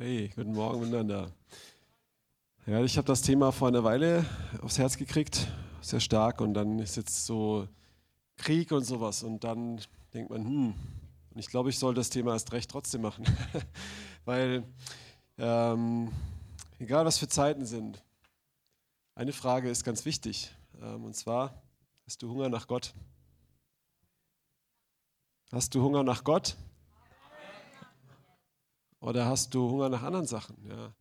[0.00, 1.32] Hey, guten Morgen miteinander.
[2.66, 4.24] Ja, ich habe das Thema vor einer Weile
[4.62, 5.48] aufs Herz gekriegt,
[5.80, 7.66] sehr stark, und dann ist jetzt so
[8.36, 9.80] Krieg und sowas, und dann
[10.14, 10.74] denkt man, hm,
[11.30, 13.24] und ich glaube, ich soll das Thema erst recht trotzdem machen,
[14.24, 14.62] weil
[15.36, 16.12] ähm,
[16.78, 18.00] egal was für Zeiten sind,
[19.16, 21.60] eine Frage ist ganz wichtig, ähm, und zwar,
[22.06, 22.94] hast du Hunger nach Gott?
[25.50, 26.56] Hast du Hunger nach Gott?
[29.00, 30.56] Oder hast du Hunger nach anderen Sachen?
[30.68, 30.92] Ja.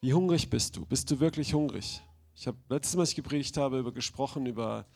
[0.00, 0.86] Wie hungrig bist du?
[0.86, 2.02] Bist du wirklich hungrig?
[2.34, 4.86] Ich habe letztes Mal, als ich gepredigt habe, über gesprochen über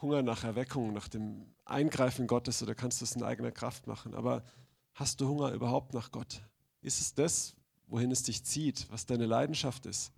[0.00, 4.14] Hunger nach Erweckung, nach dem Eingreifen Gottes oder kannst du es in eigener Kraft machen.
[4.14, 4.42] Aber
[4.94, 6.42] hast du Hunger überhaupt nach Gott?
[6.80, 7.54] Ist es das,
[7.86, 10.12] wohin es dich zieht, was deine Leidenschaft ist?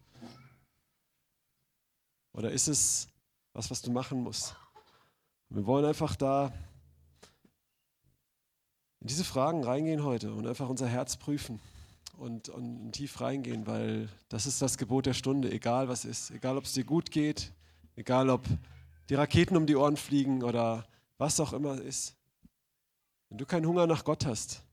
[2.33, 3.09] Oder ist es
[3.53, 4.55] was, was du machen musst?
[5.49, 6.53] Wir wollen einfach da
[9.07, 11.61] in diese Fragen reingehen heute und einfach unser Herz prüfen
[12.19, 16.59] und, und tief reingehen, weil das ist das Gebot der Stunde, egal was ist, egal
[16.59, 17.53] ob es dir gut geht,
[17.95, 18.45] egal ob
[19.09, 22.17] die Raketen um die Ohren fliegen oder was auch immer ist.
[23.29, 24.65] Wenn du keinen Hunger nach Gott hast,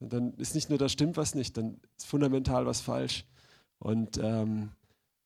[0.00, 3.26] dann ist nicht nur, da stimmt was nicht, dann ist fundamental was falsch.
[3.78, 4.70] Und ähm,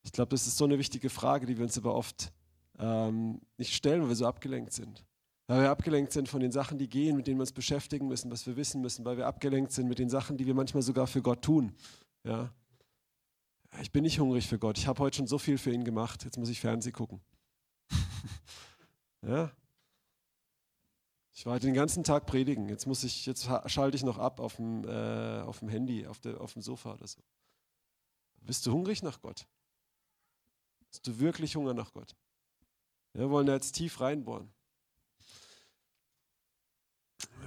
[0.03, 2.33] ich glaube, das ist so eine wichtige Frage, die wir uns aber oft
[2.81, 5.05] ähm, nicht stellen, weil wir so abgelenkt sind.
[5.49, 8.31] Weil wir abgelenkt sind von den Sachen, die gehen, mit denen wir uns beschäftigen müssen,
[8.31, 11.07] was wir wissen müssen, weil wir abgelenkt sind mit den Sachen, die wir manchmal sogar
[11.07, 11.75] für Gott tun.
[12.23, 12.53] Ja.
[13.81, 14.77] Ich bin nicht hungrig für Gott.
[14.77, 16.25] Ich habe heute schon so viel für ihn gemacht.
[16.25, 17.23] Jetzt muss ich Fernsehen gucken.
[19.23, 19.51] ja.
[21.33, 22.69] Ich war heute den ganzen Tag predigen.
[22.69, 26.19] Jetzt muss ich, jetzt schalte ich noch ab auf dem, äh, auf dem Handy, auf,
[26.19, 27.23] der, auf dem Sofa oder so.
[28.43, 29.47] Bist du hungrig nach Gott?
[30.91, 32.15] Hast du wirklich Hunger nach Gott?
[33.15, 34.53] Wir wollen da jetzt tief reinbohren.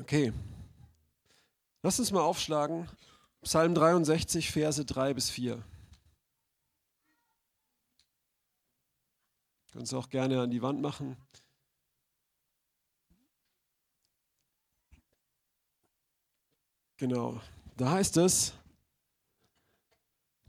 [0.02, 0.33] Okay.
[1.83, 2.89] Lass uns mal aufschlagen.
[3.44, 5.63] Psalm 63, Verse 3 bis 4.
[9.72, 11.17] Kannst du auch gerne an die Wand machen.
[16.97, 17.39] Genau.
[17.78, 18.53] Da heißt es,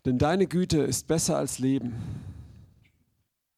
[0.07, 1.93] denn deine Güte ist besser als Leben.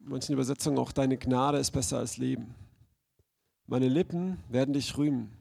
[0.00, 2.52] In manchen Übersetzungen auch deine Gnade ist besser als Leben.
[3.66, 5.32] Meine Lippen werden dich rühmen.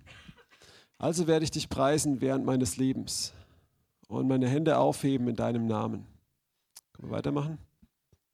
[1.03, 3.33] Also werde ich dich preisen während meines Lebens
[4.07, 6.07] und meine Hände aufheben in deinem Namen.
[6.93, 7.57] Können wir weitermachen?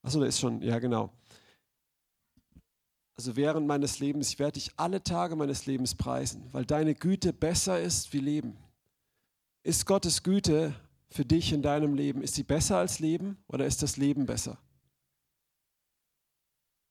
[0.04, 1.12] Achso, da ist schon, ja genau.
[3.18, 7.34] Also während meines Lebens, ich werde dich alle Tage meines Lebens preisen, weil deine Güte
[7.34, 8.56] besser ist wie Leben.
[9.64, 10.76] Ist Gottes Güte
[11.10, 14.60] für dich in deinem Leben, ist sie besser als Leben oder ist das Leben besser?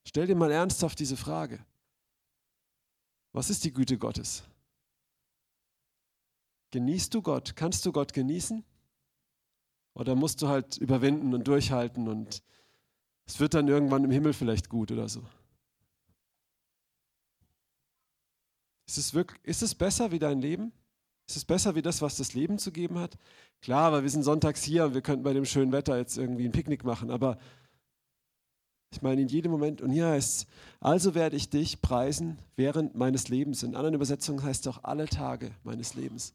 [0.09, 1.65] Stell dir mal ernsthaft diese Frage.
[3.33, 4.43] Was ist die Güte Gottes?
[6.71, 7.57] Genießt du Gott?
[7.57, 8.65] Kannst du Gott genießen?
[9.95, 12.43] Oder musst du halt überwinden und durchhalten und
[13.27, 15.23] es wird dann irgendwann im Himmel vielleicht gut oder so?
[18.87, 20.73] Ist es, wirklich, ist es besser wie dein Leben?
[21.29, 23.19] Ist es besser wie das, was das Leben zu geben hat?
[23.61, 26.47] Klar, weil wir sind sonntags hier und wir könnten bei dem schönen Wetter jetzt irgendwie
[26.47, 27.39] ein Picknick machen, aber
[28.91, 30.47] ich meine, in jedem Moment, und hier heißt es,
[30.81, 33.63] also werde ich dich preisen während meines Lebens.
[33.63, 36.33] In anderen Übersetzungen heißt es auch alle Tage meines Lebens.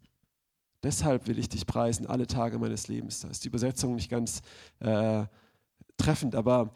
[0.84, 3.22] Deshalb will ich dich preisen alle Tage meines Lebens.
[3.22, 4.42] Da ist die Übersetzung nicht ganz
[4.80, 5.26] äh,
[5.98, 6.74] treffend, aber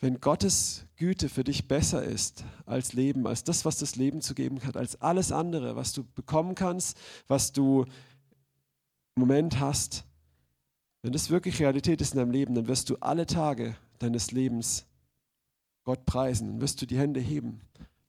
[0.00, 4.34] wenn Gottes Güte für dich besser ist als Leben, als das, was das Leben zu
[4.34, 10.04] geben hat, als alles andere, was du bekommen kannst, was du im Moment hast,
[11.02, 14.86] wenn das wirklich Realität ist in deinem Leben, dann wirst du alle Tage deines Lebens
[15.84, 17.60] Gott preisen, dann wirst du die Hände heben,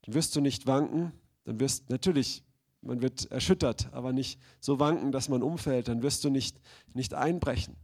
[0.03, 1.11] dann wirst du nicht wanken,
[1.43, 2.44] dann wirst natürlich
[2.85, 5.87] man wird erschüttert, aber nicht so wanken, dass man umfällt.
[5.87, 6.59] Dann wirst du nicht,
[6.93, 7.75] nicht einbrechen,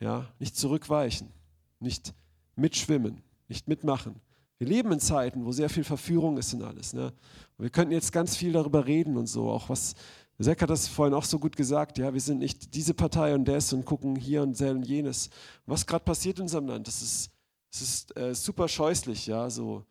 [0.00, 0.26] ja?
[0.38, 1.32] nicht zurückweichen,
[1.80, 2.14] nicht
[2.56, 4.20] mitschwimmen, nicht mitmachen.
[4.58, 6.92] Wir leben in Zeiten, wo sehr viel Verführung ist und alles.
[6.92, 7.12] Ne?
[7.56, 9.48] Und wir könnten jetzt ganz viel darüber reden und so.
[9.48, 9.94] Auch was,
[10.40, 11.98] Zack hat das vorhin auch so gut gesagt.
[11.98, 15.30] Ja, wir sind nicht diese Partei und das und gucken hier und und jenes.
[15.66, 17.30] Was gerade passiert in unserem Land, das ist,
[17.70, 19.26] das ist äh, super scheußlich.
[19.26, 19.84] Ja, so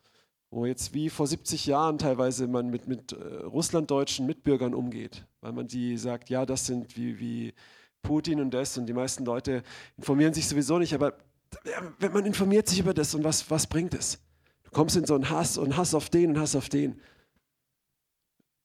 [0.49, 5.51] wo jetzt wie vor 70 Jahren teilweise man mit, mit äh, russlanddeutschen Mitbürgern umgeht, weil
[5.51, 7.53] man die sagt, ja, das sind wie, wie
[8.01, 9.63] Putin und das und die meisten Leute
[9.97, 11.17] informieren sich sowieso nicht, aber
[11.99, 14.19] wenn man informiert sich über das und was, was bringt es?
[14.63, 16.99] Du kommst in so einen Hass und Hass auf den und Hass auf den.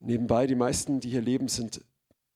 [0.00, 1.80] Nebenbei, die meisten, die hier leben, sind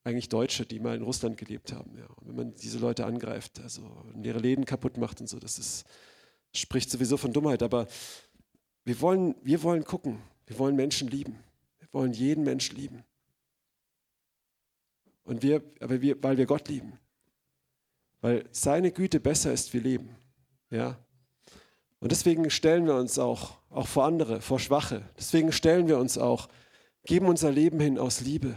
[0.04, 1.99] eigentlich Deutsche, die mal in Russland gelebt haben.
[1.99, 2.06] Ja.
[2.22, 3.82] Wenn man diese Leute angreift, also
[4.22, 5.84] ihre Läden kaputt macht und so, das ist,
[6.54, 7.88] spricht sowieso von Dummheit, aber
[8.87, 10.23] wir wollen, wir wollen gucken.
[10.47, 11.43] Wir wollen Menschen lieben.
[11.81, 13.03] Wir wollen jeden Mensch lieben.
[15.25, 16.97] Und wir, aber wir, weil wir Gott lieben.
[18.21, 20.15] Weil seine Güte besser ist wie Leben.
[20.71, 21.05] Ja?
[21.99, 25.03] Und deswegen stellen wir uns auch, auch vor andere, vor Schwache.
[25.17, 26.49] Deswegen stellen wir uns auch,
[27.03, 28.56] geben unser Leben hin aus Liebe.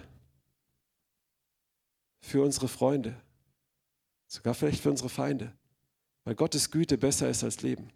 [2.20, 3.20] Für unsere Freunde.
[4.28, 5.58] Sogar vielleicht für unsere Feinde.
[6.24, 7.92] Weil Gottes Güte besser ist als Leben.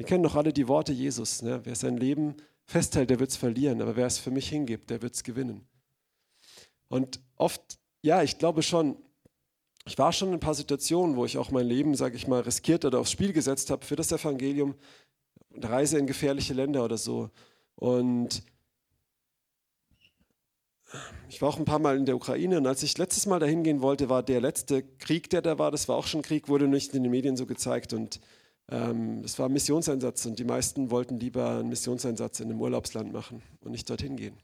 [0.00, 1.42] Wir kennen doch alle die Worte Jesus.
[1.42, 1.60] Ne?
[1.64, 3.82] Wer sein Leben festhält, der wird es verlieren.
[3.82, 5.66] Aber wer es für mich hingibt, der wird es gewinnen.
[6.88, 8.96] Und oft, ja, ich glaube schon,
[9.84, 12.40] ich war schon in ein paar Situationen, wo ich auch mein Leben, sage ich mal,
[12.40, 14.74] riskiert oder aufs Spiel gesetzt habe für das Evangelium,
[15.54, 17.28] eine Reise in gefährliche Länder oder so.
[17.74, 18.42] Und
[21.28, 23.64] ich war auch ein paar Mal in der Ukraine und als ich letztes Mal dahin
[23.64, 26.68] gehen wollte, war der letzte Krieg, der da war, das war auch schon Krieg, wurde
[26.68, 28.18] nicht in den Medien so gezeigt und
[28.72, 33.42] es war ein Missionseinsatz und die meisten wollten lieber einen Missionseinsatz in einem Urlaubsland machen
[33.60, 34.36] und nicht dorthin gehen.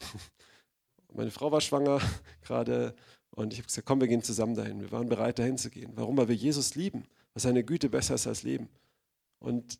[1.12, 2.00] Meine Frau war schwanger
[2.42, 2.94] gerade
[3.30, 4.80] und ich habe gesagt, komm, wir gehen zusammen dahin.
[4.80, 5.92] Wir waren bereit, dahin zu gehen.
[5.94, 6.16] Warum?
[6.16, 8.70] Weil wir Jesus lieben, weil seine Güte besser ist als Leben.
[9.40, 9.78] Und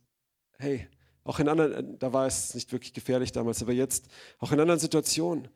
[0.58, 0.87] hey,
[1.25, 4.08] auch in anderen, da war es nicht wirklich gefährlich damals, aber jetzt,
[4.38, 5.48] auch in anderen Situationen,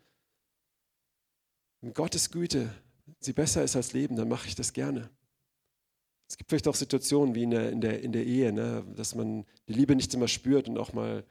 [1.82, 2.72] wenn Gottes Güte
[3.20, 5.10] sie besser ist als Leben, dann mache ich das gerne.
[6.30, 9.16] Es gibt vielleicht auch Situationen wie in der, in der, in der Ehe, ne, dass
[9.16, 11.24] man die Liebe nicht immer spürt und auch mal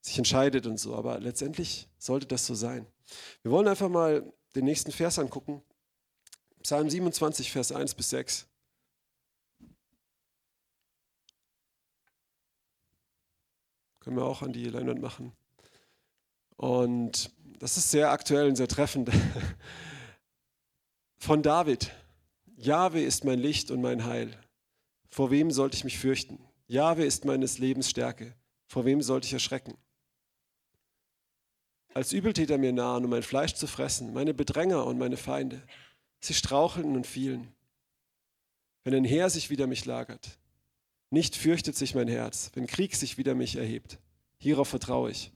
[0.00, 2.84] sich entscheidet und so, aber letztendlich sollte das so sein.
[3.42, 5.62] Wir wollen einfach mal den nächsten Vers angucken.
[6.60, 8.48] Psalm 27, Vers 1 bis 6.
[14.00, 15.32] Können wir auch an die Leinwand machen.
[16.56, 17.30] Und
[17.60, 19.08] das ist sehr aktuell und sehr treffend.
[21.18, 21.92] Von David.
[22.64, 24.38] Jahwe ist mein Licht und mein Heil.
[25.10, 26.38] Vor wem sollte ich mich fürchten?
[26.68, 28.36] Jahwe ist meines Lebens Stärke.
[28.68, 29.76] Vor wem sollte ich erschrecken?
[31.92, 35.60] Als Übeltäter mir nahen, um mein Fleisch zu fressen, meine Bedränger und meine Feinde.
[36.20, 37.52] Sie strauchelten und fielen.
[38.84, 40.38] Wenn ein Heer sich wider mich lagert,
[41.10, 43.98] nicht fürchtet sich mein Herz, wenn Krieg sich wider mich erhebt.
[44.38, 45.32] Hierauf vertraue ich.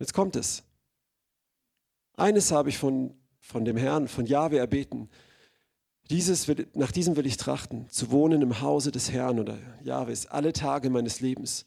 [0.00, 0.64] Jetzt kommt es.
[2.16, 5.08] Eines habe ich von, von dem Herrn, von Jahwe erbeten.
[6.10, 10.26] Dieses will, nach diesem will ich trachten, zu wohnen im Hause des Herrn oder Jahwes
[10.26, 11.66] alle Tage meines Lebens,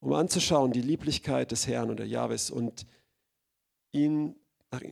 [0.00, 2.86] um anzuschauen die Lieblichkeit des Herrn oder Jahwes und
[3.92, 4.36] ihn
[4.70, 4.82] nach,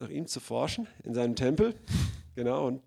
[0.00, 1.74] nach ihm zu forschen in seinem Tempel
[2.34, 2.66] Genau.
[2.66, 2.82] Und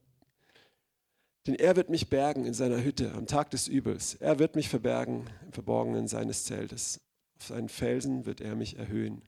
[1.46, 4.16] denn er wird mich bergen in seiner Hütte am Tag des Übels.
[4.16, 7.00] Er wird mich verbergen im Verborgenen seines Zeltes.
[7.40, 9.22] Auf seinen Felsen wird er mich erhöhen.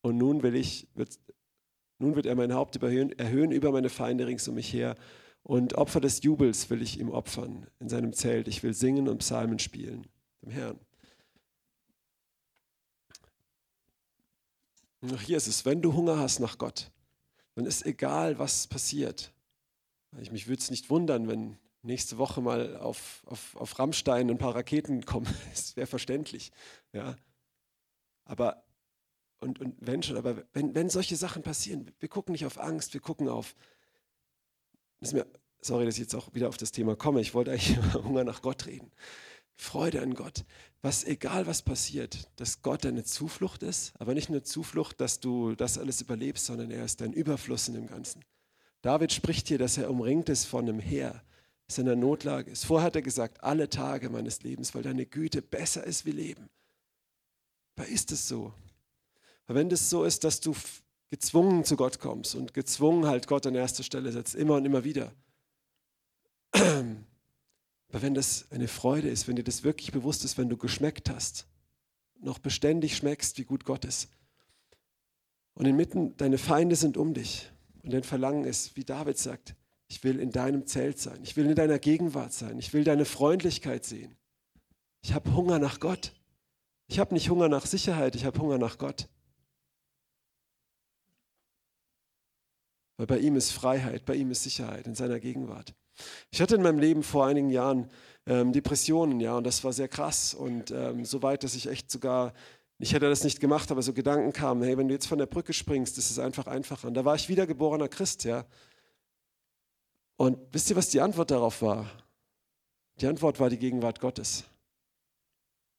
[0.00, 1.18] Und nun will ich, wird,
[1.98, 4.94] nun wird er mein Haupt überhöhen, erhöhen über meine Feinde rings um mich her.
[5.42, 8.48] Und Opfer des Jubels will ich ihm opfern in seinem Zelt.
[8.48, 10.06] Ich will singen und Psalmen spielen,
[10.42, 10.78] dem Herrn.
[15.00, 16.90] Und auch hier ist es, wenn du Hunger hast nach Gott,
[17.54, 19.32] dann ist egal, was passiert.
[20.20, 24.38] Ich mich würde es nicht wundern, wenn nächste Woche mal auf, auf, auf Rammstein ein
[24.38, 25.26] paar Raketen kommen.
[25.50, 26.50] Das wäre verständlich.
[26.92, 27.16] Ja.
[28.24, 28.64] Aber,
[29.40, 32.94] und, und wenn schon, aber wenn, wenn solche Sachen passieren, wir gucken nicht auf Angst,
[32.94, 33.54] wir gucken auf,
[35.00, 35.26] mir,
[35.60, 38.24] sorry, dass ich jetzt auch wieder auf das Thema komme, ich wollte eigentlich über Hunger
[38.24, 38.90] nach Gott reden.
[39.60, 40.44] Freude an Gott.
[40.82, 45.56] Was egal was passiert, dass Gott deine Zuflucht ist, aber nicht nur Zuflucht, dass du
[45.56, 48.24] das alles überlebst, sondern er ist dein Überfluss in dem Ganzen.
[48.82, 51.24] David spricht hier, dass er umringt ist von einem Heer,
[51.66, 52.64] dass in einer Notlage ist.
[52.64, 56.48] Vorher hat er gesagt, alle Tage meines Lebens, weil deine Güte besser ist wie Leben.
[57.74, 58.52] Aber ist es so?
[59.48, 60.54] Wenn das so ist, dass du
[61.10, 64.84] gezwungen zu Gott kommst und gezwungen halt Gott an erster Stelle setzt, immer und immer
[64.84, 65.12] wieder,
[66.52, 71.08] aber wenn das eine Freude ist, wenn dir das wirklich bewusst ist, wenn du geschmeckt
[71.08, 71.46] hast,
[72.20, 74.08] noch beständig schmeckst, wie gut Gott ist.
[75.54, 77.50] Und inmitten, deine Feinde sind um dich.
[77.82, 79.54] Und dein Verlangen ist, wie David sagt,
[79.88, 81.20] ich will in deinem Zelt sein.
[81.22, 82.58] Ich will in deiner Gegenwart sein.
[82.58, 84.14] Ich will deine Freundlichkeit sehen.
[85.00, 86.12] Ich habe Hunger nach Gott.
[86.86, 89.08] Ich habe nicht Hunger nach Sicherheit, ich habe Hunger nach Gott.
[92.98, 95.72] Weil bei ihm ist Freiheit, bei ihm ist Sicherheit in seiner Gegenwart.
[96.30, 97.90] Ich hatte in meinem Leben vor einigen Jahren
[98.26, 101.90] ähm, Depressionen, ja, und das war sehr krass und ähm, so weit, dass ich echt
[101.90, 102.34] sogar,
[102.78, 105.26] ich hätte das nicht gemacht, aber so Gedanken kamen, hey, wenn du jetzt von der
[105.26, 106.88] Brücke springst, ist es einfach einfacher.
[106.88, 108.44] Und da war ich wiedergeborener Christ, ja.
[110.16, 111.88] Und wisst ihr, was die Antwort darauf war?
[113.00, 114.44] Die Antwort war die Gegenwart Gottes.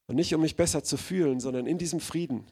[0.07, 2.47] Und nicht, um mich besser zu fühlen, sondern in diesem Frieden,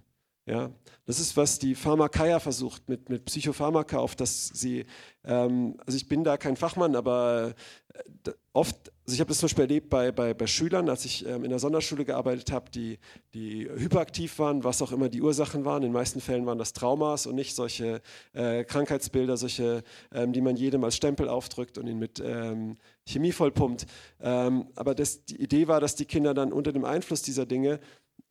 [0.47, 0.71] Ja,
[1.05, 4.85] das ist, was die Pharmakeia versucht mit, mit Psychopharmaka, auf dass sie,
[5.25, 7.53] ähm, also ich bin da kein Fachmann, aber
[7.93, 11.25] äh, oft, also ich habe das zum Beispiel erlebt bei, bei, bei Schülern, als ich
[11.25, 12.97] ähm, in der Sonderschule gearbeitet habe, die,
[13.33, 15.83] die hyperaktiv waren, was auch immer die Ursachen waren.
[15.83, 18.01] In den meisten Fällen waren das Traumas und nicht solche
[18.31, 23.33] äh, Krankheitsbilder, solche, ähm, die man jedem als Stempel aufdrückt und ihn mit ähm, Chemie
[23.33, 23.85] vollpumpt.
[24.21, 27.81] Ähm, aber das, die Idee war, dass die Kinder dann unter dem Einfluss dieser Dinge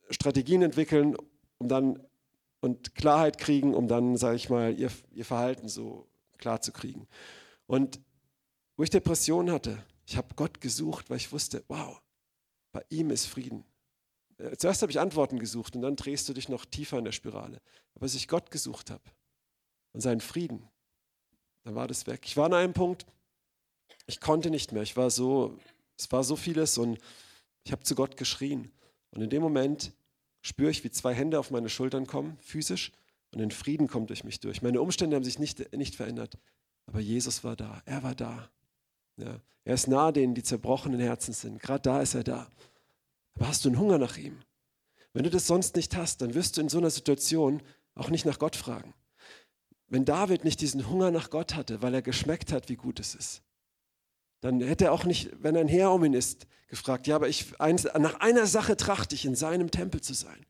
[0.08, 1.14] Strategien entwickeln,
[1.58, 2.05] um dann
[2.66, 7.06] und Klarheit kriegen, um dann, sage ich mal, ihr, ihr Verhalten so klar zu kriegen.
[7.66, 8.00] Und
[8.76, 12.02] wo ich Depressionen hatte, ich habe Gott gesucht, weil ich wusste, wow,
[12.72, 13.64] bei ihm ist Frieden.
[14.38, 17.12] Äh, zuerst habe ich Antworten gesucht und dann drehst du dich noch tiefer in der
[17.12, 17.60] Spirale.
[17.94, 19.04] Aber als ich Gott gesucht habe
[19.92, 20.68] und seinen Frieden,
[21.62, 22.22] dann war das weg.
[22.24, 23.06] Ich war an einem Punkt,
[24.06, 24.82] ich konnte nicht mehr.
[24.82, 25.58] Ich war so,
[25.96, 26.98] es war so vieles und
[27.64, 28.72] ich habe zu Gott geschrien.
[29.10, 29.92] Und in dem Moment
[30.46, 32.92] spüre ich, wie zwei Hände auf meine Schultern kommen, physisch,
[33.32, 34.62] und ein Frieden kommt durch mich durch.
[34.62, 36.38] Meine Umstände haben sich nicht, nicht verändert,
[36.86, 37.82] aber Jesus war da.
[37.84, 38.48] Er war da.
[39.16, 39.40] Ja.
[39.64, 41.60] Er ist nahe denen, die zerbrochenen Herzen sind.
[41.60, 42.48] Gerade da ist er da.
[43.34, 44.38] Aber hast du einen Hunger nach ihm?
[45.12, 47.60] Wenn du das sonst nicht hast, dann wirst du in so einer Situation
[47.96, 48.94] auch nicht nach Gott fragen.
[49.88, 53.16] Wenn David nicht diesen Hunger nach Gott hatte, weil er geschmeckt hat, wie gut es
[53.16, 53.42] ist,
[54.40, 57.60] dann hätte er auch nicht, wenn ein Herr um ihn ist, gefragt, ja, aber ich,
[57.60, 60.44] eins, nach einer Sache trachte ich, in seinem Tempel zu sein.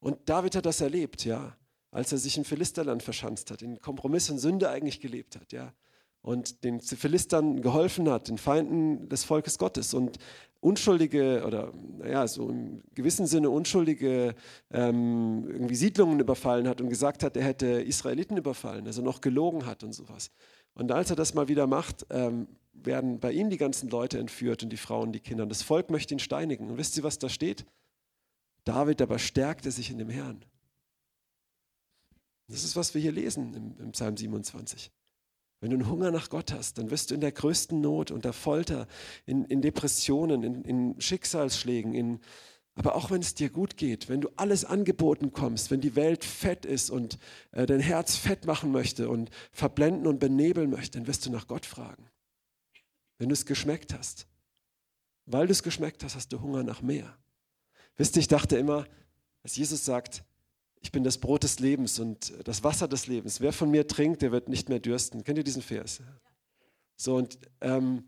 [0.00, 1.56] Und David hat das erlebt, ja,
[1.90, 5.72] als er sich im Philisterland verschanzt hat, in Kompromiss und Sünde eigentlich gelebt hat, ja.
[6.22, 10.18] Und den Philistern geholfen hat, den Feinden des Volkes Gottes und
[10.58, 14.34] unschuldige oder naja, so im gewissen Sinne unschuldige
[14.72, 19.66] ähm, irgendwie Siedlungen überfallen hat und gesagt hat, er hätte Israeliten überfallen, also noch gelogen
[19.66, 20.32] hat und sowas.
[20.74, 22.48] Und als er das mal wieder macht, ähm,
[22.86, 25.42] werden bei ihm die ganzen Leute entführt und die Frauen, die Kinder.
[25.42, 26.70] Und das Volk möchte ihn steinigen.
[26.70, 27.66] Und wisst ihr, was da steht?
[28.64, 30.44] David aber stärkte sich in dem Herrn.
[32.48, 34.90] Das ist, was wir hier lesen im, im Psalm 27.
[35.60, 38.32] Wenn du einen Hunger nach Gott hast, dann wirst du in der größten Not, unter
[38.32, 38.86] Folter,
[39.24, 42.20] in, in Depressionen, in, in Schicksalsschlägen, in,
[42.74, 46.24] aber auch wenn es dir gut geht, wenn du alles angeboten kommst, wenn die Welt
[46.24, 47.18] fett ist und
[47.52, 51.46] äh, dein Herz fett machen möchte und verblenden und benebeln möchte, dann wirst du nach
[51.46, 52.10] Gott fragen.
[53.18, 54.26] Wenn du es geschmeckt hast.
[55.26, 57.16] Weil du es geschmeckt hast, hast du Hunger nach mehr.
[57.96, 58.86] Wisst ihr, ich dachte immer,
[59.42, 60.24] als Jesus sagt,
[60.80, 63.40] ich bin das Brot des Lebens und das Wasser des Lebens.
[63.40, 65.24] Wer von mir trinkt, der wird nicht mehr dürsten.
[65.24, 66.00] Kennt ihr diesen Vers?
[66.96, 68.04] So, und ähm,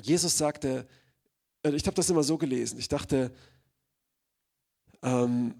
[0.00, 0.86] Jesus sagte,
[1.62, 3.32] äh, ich habe das immer so gelesen, ich dachte,
[5.02, 5.54] ähm,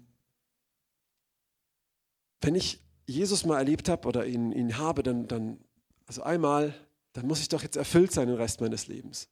[2.41, 5.59] wenn ich Jesus mal erlebt habe oder ihn, ihn habe, dann, dann,
[6.05, 6.73] also einmal,
[7.17, 9.27] dann muss ich doch jetzt erfüllt sein den Rest meines Lebens.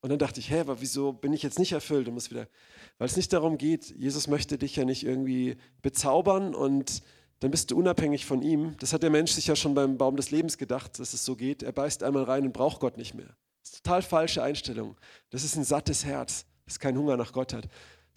[0.00, 2.46] Und dann dachte ich, hä, aber wieso bin ich jetzt nicht erfüllt und muss wieder,
[2.98, 7.02] weil es nicht darum geht, Jesus möchte dich ja nicht irgendwie bezaubern und
[7.40, 8.76] dann bist du unabhängig von ihm.
[8.78, 11.34] Das hat der Mensch sich ja schon beim Baum des Lebens gedacht, dass es so
[11.34, 11.64] geht.
[11.64, 13.36] Er beißt einmal rein und braucht Gott nicht mehr.
[13.60, 14.96] Das ist total falsche Einstellung.
[15.30, 17.68] Das ist ein sattes Herz, das keinen Hunger nach Gott hat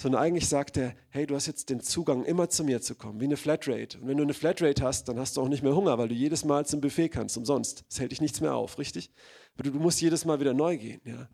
[0.02, 3.20] sondern eigentlich sagt er, hey, du hast jetzt den Zugang, immer zu mir zu kommen,
[3.20, 4.00] wie eine Flatrate.
[4.00, 6.16] Und wenn du eine Flatrate hast, dann hast du auch nicht mehr Hunger, weil du
[6.16, 7.84] jedes Mal zum Buffet kannst, umsonst.
[7.90, 9.12] Es hält dich nichts mehr auf, richtig?
[9.56, 11.02] Aber du, du musst jedes Mal wieder neu gehen.
[11.04, 11.28] Ja?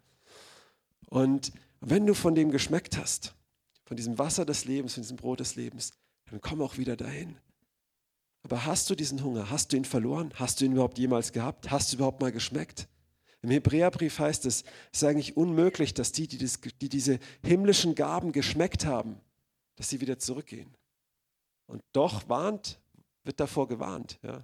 [1.10, 3.36] Und wenn du von dem geschmeckt hast,
[3.86, 5.93] von diesem Wasser des Lebens, von diesem Brot des Lebens,
[6.31, 7.38] dann komm auch wieder dahin.
[8.41, 9.51] Aber hast du diesen Hunger?
[9.51, 10.31] Hast du ihn verloren?
[10.36, 11.69] Hast du ihn überhaupt jemals gehabt?
[11.69, 12.88] Hast du überhaupt mal geschmeckt?
[13.45, 17.93] Im Hebräerbrief heißt es, es ist eigentlich unmöglich, dass die, die, das, die diese himmlischen
[17.93, 19.21] Gaben geschmeckt haben,
[19.75, 20.73] dass sie wieder zurückgehen.
[21.67, 22.79] Und doch warnt,
[23.23, 24.17] wird davor gewarnt.
[24.23, 24.43] Ja.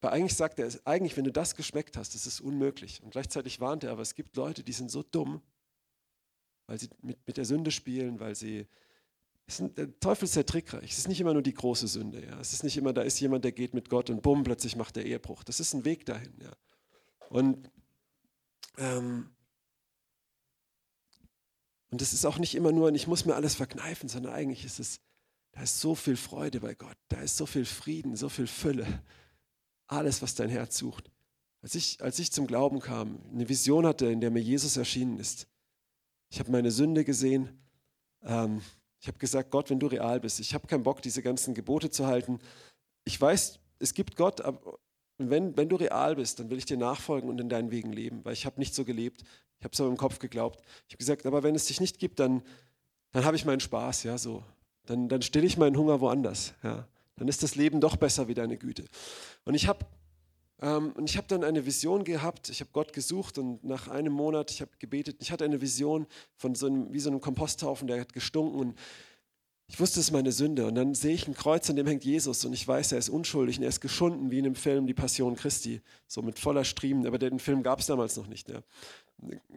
[0.00, 3.00] Weil eigentlich sagt er, eigentlich, wenn du das geschmeckt hast, das ist unmöglich.
[3.04, 5.40] Und gleichzeitig warnt er, aber es gibt Leute, die sind so dumm,
[6.66, 8.66] weil sie mit, mit der Sünde spielen, weil sie.
[9.46, 10.90] Ist, der Teufel ist sehr trickreich.
[10.90, 12.24] Es ist nicht immer nur die große Sünde.
[12.26, 12.40] Ja.
[12.40, 14.96] Es ist nicht immer, da ist jemand, der geht mit Gott und bumm, plötzlich macht
[14.96, 15.44] der Ehebruch.
[15.44, 16.34] Das ist ein Weg dahin.
[16.42, 16.50] Ja.
[17.32, 17.70] Und,
[18.76, 19.30] ähm,
[21.90, 24.78] und es ist auch nicht immer nur, ich muss mir alles verkneifen, sondern eigentlich ist
[24.78, 25.00] es,
[25.52, 29.02] da ist so viel Freude bei Gott, da ist so viel Frieden, so viel Fülle,
[29.86, 31.10] alles, was dein Herz sucht.
[31.62, 35.18] Als ich, als ich zum Glauben kam, eine Vision hatte, in der mir Jesus erschienen
[35.18, 35.48] ist,
[36.28, 37.48] ich habe meine Sünde gesehen,
[38.24, 38.60] ähm,
[39.00, 41.88] ich habe gesagt, Gott, wenn du real bist, ich habe keinen Bock, diese ganzen Gebote
[41.88, 42.40] zu halten.
[43.04, 44.58] Ich weiß, es gibt Gott, und
[45.30, 48.24] wenn, wenn du real bist, dann will ich dir nachfolgen und in deinen Wegen leben,
[48.24, 49.22] weil ich habe nicht so gelebt.
[49.58, 50.60] Ich habe es aber im Kopf geglaubt.
[50.88, 52.42] Ich habe gesagt, aber wenn es dich nicht gibt, dann,
[53.12, 54.42] dann habe ich meinen Spaß, ja, so.
[54.86, 56.86] Dann, dann stille ich meinen Hunger woanders, ja.
[57.16, 58.84] Dann ist das Leben doch besser wie deine Güte.
[59.44, 59.86] Und ich habe
[60.62, 62.48] ähm, und dann eine Vision gehabt.
[62.48, 65.16] Ich habe Gott gesucht und nach einem Monat, ich habe gebetet.
[65.20, 68.78] Ich hatte eine Vision von so einem, wie so einem Komposthaufen, der hat gestunken und
[69.72, 70.66] Ich wusste, es ist meine Sünde.
[70.66, 72.44] Und dann sehe ich ein Kreuz, an dem hängt Jesus.
[72.44, 74.92] Und ich weiß, er ist unschuldig und er ist geschunden, wie in dem Film Die
[74.92, 75.80] Passion Christi.
[76.06, 77.06] So mit voller Striemen.
[77.06, 78.50] Aber den Film gab es damals noch nicht.
[78.50, 78.62] Ja.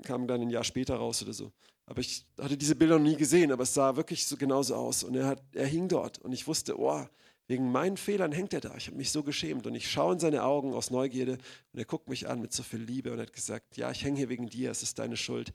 [0.04, 1.52] Kam dann ein Jahr später raus oder so.
[1.86, 5.04] Aber ich hatte diese Bilder noch nie gesehen, aber es sah wirklich so genauso aus.
[5.04, 6.20] Und er, hat, er hing dort.
[6.20, 7.06] Und ich wusste, oh,
[7.48, 8.74] wegen meinen Fehlern hängt er da.
[8.78, 9.68] Ich habe mich so geschämt.
[9.68, 11.34] Und ich schaue in seine Augen aus Neugierde.
[11.74, 14.16] Und er guckt mich an mit so viel Liebe und hat gesagt, ja, ich hänge
[14.16, 14.72] hier wegen dir.
[14.72, 15.52] Es ist deine Schuld.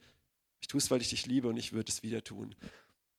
[0.59, 2.53] Ich tue es, weil ich dich liebe und ich würde es wieder tun.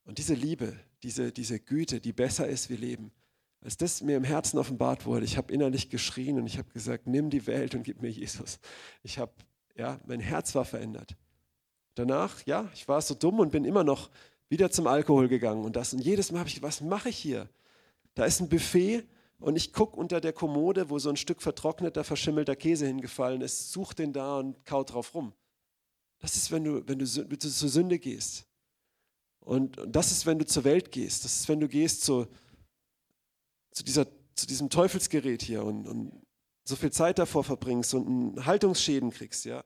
[0.04, 3.12] Und diese Liebe, diese, diese Güte, die besser ist wie Leben,
[3.60, 7.06] als das mir im Herzen offenbart wurde, ich habe innerlich geschrien und ich habe gesagt,
[7.06, 8.58] nimm die Welt und gib mir Jesus.
[9.02, 9.32] Ich habe,
[9.76, 11.16] ja, mein Herz war verändert.
[11.94, 14.10] Danach, ja, ich war so dumm und bin immer noch
[14.48, 15.92] wieder zum Alkohol gegangen und das.
[15.94, 17.48] Und jedes Mal habe ich, was mache ich hier?
[18.14, 19.04] Da ist ein Buffet
[19.38, 23.72] und ich gucke unter der Kommode, wo so ein Stück vertrockneter, verschimmelter Käse hingefallen ist,
[23.72, 25.32] such den da und kaut drauf rum.
[26.18, 28.46] Das ist, wenn du, wenn du zur Sünde gehst.
[29.44, 31.24] Und, das ist, wenn du zur Welt gehst.
[31.24, 32.26] Das ist, wenn du gehst zu,
[33.72, 36.22] zu, dieser, zu diesem Teufelsgerät hier und, und
[36.64, 39.64] so viel Zeit davor verbringst und Haltungsschäden kriegst, ja.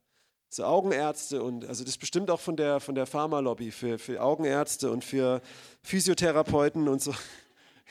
[0.48, 4.90] So Augenärzte und also das bestimmt auch von der, von der Pharmalobby für, für Augenärzte
[4.90, 5.42] und für
[5.82, 7.14] Physiotherapeuten und so.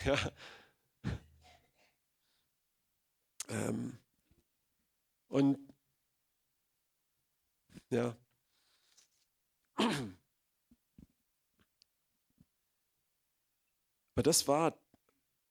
[0.03, 0.17] Ja.
[3.47, 3.97] Ähm.
[5.29, 5.57] Und
[7.89, 8.17] ja.
[14.15, 14.74] Aber das war,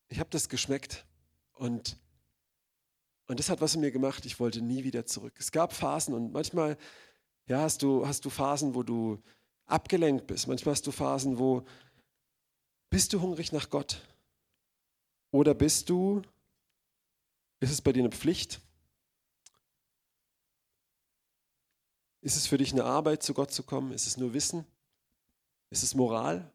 [0.09, 1.05] ich habe das geschmeckt
[1.53, 1.99] und,
[3.27, 4.25] und das hat was in mir gemacht.
[4.25, 5.35] Ich wollte nie wieder zurück.
[5.39, 6.79] Es gab Phasen und manchmal
[7.47, 9.23] ja, hast, du, hast du Phasen, wo du
[9.67, 10.49] abgelenkt bist.
[10.49, 11.67] Manchmal hast du Phasen, wo
[12.89, 14.01] bist du hungrig nach Gott?
[15.31, 16.23] Oder bist du,
[17.61, 18.63] ist es bei dir eine Pflicht?
[22.23, 23.93] Ist es für dich eine Arbeit, zu Gott zu kommen?
[23.93, 24.65] Ist es nur Wissen?
[25.69, 26.51] Ist es Moral?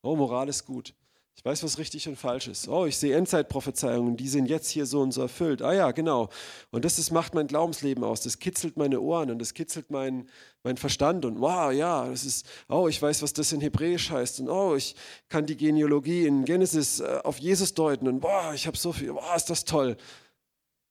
[0.00, 0.94] Oh, Moral ist gut.
[1.34, 2.68] Ich weiß, was richtig und falsch ist.
[2.68, 5.62] Oh, ich sehe Endzeitprophezeiungen, die sind jetzt hier so und so erfüllt.
[5.62, 6.28] Ah ja, genau.
[6.70, 8.20] Und das, das macht mein Glaubensleben aus.
[8.20, 10.28] Das kitzelt meine Ohren und das kitzelt mein,
[10.62, 11.24] mein Verstand.
[11.24, 14.40] Und wow, ja, das ist, oh, ich weiß, was das in Hebräisch heißt.
[14.40, 14.94] Und oh, ich
[15.28, 18.06] kann die Genealogie in Genesis äh, auf Jesus deuten.
[18.08, 19.96] Und boah, ich habe so viel, boah, ist das toll.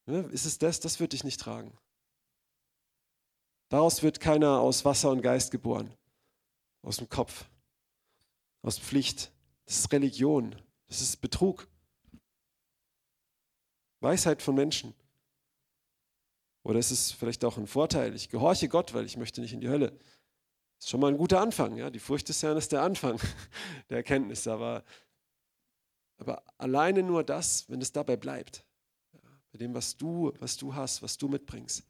[0.08, 0.28] Ne?
[0.32, 0.80] Ist es das?
[0.80, 1.72] Das wird dich nicht tragen.
[3.70, 5.94] Daraus wird keiner aus Wasser und Geist geboren.
[6.82, 7.46] Aus dem Kopf.
[8.64, 9.32] Aus Pflicht
[9.72, 10.54] das ist Religion.
[10.90, 11.66] Das ist Betrug.
[14.02, 14.94] Weisheit von Menschen.
[16.64, 18.14] Oder ist es vielleicht auch ein Vorteil?
[18.14, 19.92] Ich gehorche Gott, weil ich möchte nicht in die Hölle.
[19.92, 21.78] Das ist schon mal ein guter Anfang.
[21.78, 21.90] Ja?
[21.90, 23.18] Die Furcht des Herrn ist der Anfang
[23.90, 24.46] der Erkenntnis.
[24.46, 24.84] Aber,
[26.18, 28.66] aber alleine nur das, wenn es dabei bleibt,
[29.14, 29.22] ja,
[29.54, 31.86] bei dem, was du, was du hast, was du mitbringst.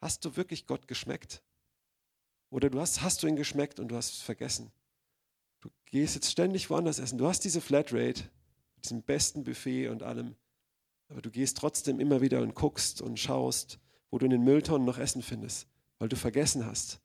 [0.00, 1.44] Hast du wirklich Gott geschmeckt?
[2.50, 4.72] Oder du hast, hast du ihn geschmeckt und du hast es vergessen?
[5.90, 7.18] Gehst jetzt ständig woanders essen.
[7.18, 8.24] Du hast diese Flatrate,
[8.84, 10.36] diesem besten Buffet und allem.
[11.08, 14.86] Aber du gehst trotzdem immer wieder und guckst und schaust, wo du in den Mülltonnen
[14.86, 15.66] noch Essen findest,
[15.98, 17.00] weil du vergessen hast.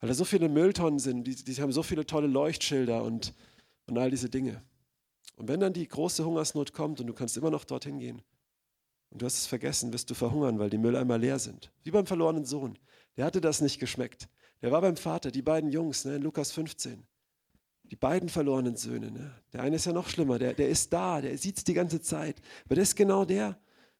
[0.00, 3.34] Weil da so viele Mülltonnen sind, die, die haben so viele tolle Leuchtschilder und,
[3.86, 4.62] und all diese Dinge.
[5.36, 8.22] Und wenn dann die große Hungersnot kommt und du kannst immer noch dorthin gehen
[9.10, 11.72] und du hast es vergessen, wirst du verhungern, weil die Mülleimer leer sind.
[11.82, 12.78] Wie beim verlorenen Sohn.
[13.16, 14.28] Der hatte das nicht geschmeckt.
[14.62, 17.06] Der war beim Vater, die beiden Jungs, ne, in Lukas 15.
[17.90, 19.10] Die beiden verlorenen Söhne.
[19.10, 19.32] Ne?
[19.52, 22.00] Der eine ist ja noch schlimmer, der, der ist da, der sieht es die ganze
[22.00, 22.36] Zeit.
[22.64, 23.58] Aber das ist genau der.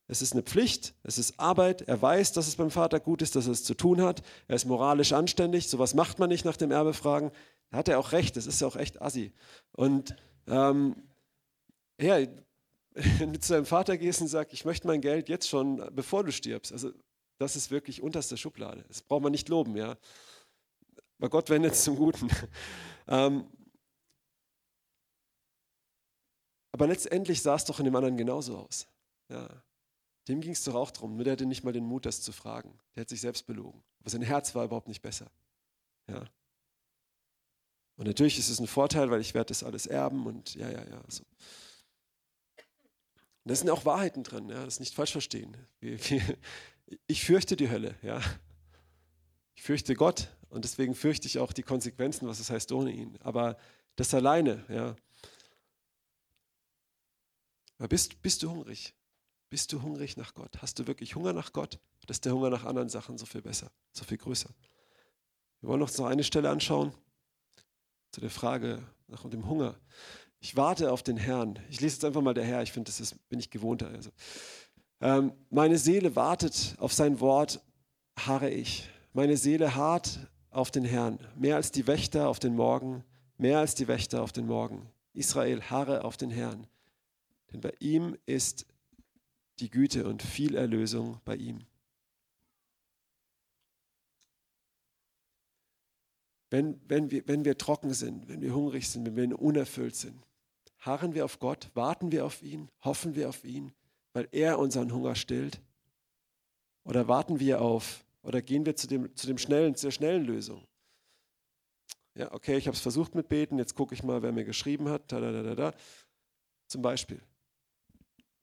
[0.08, 1.82] Es ist eine Pflicht, es ist Arbeit.
[1.82, 4.22] Er weiß, dass es beim Vater gut ist, dass er es zu tun hat.
[4.46, 5.68] Er ist moralisch anständig.
[5.68, 7.32] Sowas macht man nicht nach dem Erbe fragen.
[7.70, 9.32] Da hat er auch recht, das ist ja auch echt assi.
[9.72, 10.14] Und
[10.46, 10.94] ähm,
[12.00, 12.18] ja,
[13.18, 16.22] wenn du zu deinem Vater gehst und sagst, ich möchte mein Geld jetzt schon, bevor
[16.22, 16.92] du stirbst, also
[17.38, 18.84] das ist wirklich unterste Schublade.
[18.88, 19.96] Das braucht man nicht loben, ja.
[21.18, 22.28] Aber Gott wendet es zum Guten.
[23.08, 23.46] Ähm,
[26.76, 28.86] Aber letztendlich sah es doch in dem anderen genauso aus.
[29.30, 29.48] Ja.
[30.28, 32.32] Dem ging es doch auch darum, nur der hatte nicht mal den Mut, das zu
[32.32, 32.78] fragen.
[32.94, 33.82] Der hat sich selbst belogen.
[34.00, 35.30] Aber sein Herz war überhaupt nicht besser.
[36.06, 36.22] Ja.
[37.96, 40.84] Und natürlich ist es ein Vorteil, weil ich werde das alles erben und ja, ja,
[40.86, 41.02] ja.
[41.08, 41.24] So.
[43.44, 45.56] Da sind auch Wahrheiten drin, ja, das nicht falsch verstehen.
[47.06, 48.20] Ich fürchte die Hölle, ja.
[49.54, 53.16] Ich fürchte Gott und deswegen fürchte ich auch die Konsequenzen, was es heißt ohne ihn.
[53.20, 53.56] Aber
[53.94, 54.94] das alleine, ja,
[57.78, 58.94] bist, bist du hungrig?
[59.50, 60.60] Bist du hungrig nach Gott?
[60.60, 61.78] Hast du wirklich Hunger nach Gott?
[62.02, 64.50] Oder ist der Hunger nach anderen Sachen so viel besser, so viel größer?
[65.60, 66.92] Wir wollen uns noch eine Stelle anschauen
[68.10, 69.78] zu der Frage nach dem Hunger.
[70.40, 71.58] Ich warte auf den Herrn.
[71.70, 72.62] Ich lese jetzt einfach mal der Herr.
[72.62, 73.88] Ich finde, das ist, bin ich gewohnter.
[73.88, 74.10] Also,
[75.00, 77.60] ähm, meine Seele wartet auf sein Wort,
[78.18, 78.88] harre ich.
[79.12, 80.18] Meine Seele hart
[80.50, 83.04] auf den Herrn, mehr als die Wächter auf den Morgen,
[83.38, 84.88] mehr als die Wächter auf den Morgen.
[85.12, 86.66] Israel, harre auf den Herrn,
[87.56, 88.66] denn bei ihm ist
[89.60, 91.64] die Güte und viel Erlösung bei ihm.
[96.50, 100.22] Wenn, wenn, wir, wenn wir trocken sind, wenn wir hungrig sind, wenn wir unerfüllt sind,
[100.78, 103.72] harren wir auf Gott, warten wir auf ihn, hoffen wir auf ihn,
[104.12, 105.60] weil er unseren Hunger stillt?
[106.84, 110.66] Oder warten wir auf, oder gehen wir zu, dem, zu dem schnellen, zur schnellen Lösung?
[112.14, 114.88] Ja, okay, ich habe es versucht mit Beten, jetzt gucke ich mal, wer mir geschrieben
[114.88, 115.10] hat.
[115.10, 115.74] Da, da, da, da.
[116.68, 117.20] Zum Beispiel,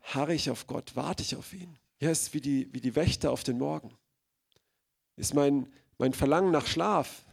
[0.04, 1.78] harre ich auf Gott, warte ich auf ihn.
[2.00, 3.92] Ja, ist wie die, wie die Wächter auf den Morgen.
[5.16, 7.24] Ist mein, mein Verlangen nach Schlaf.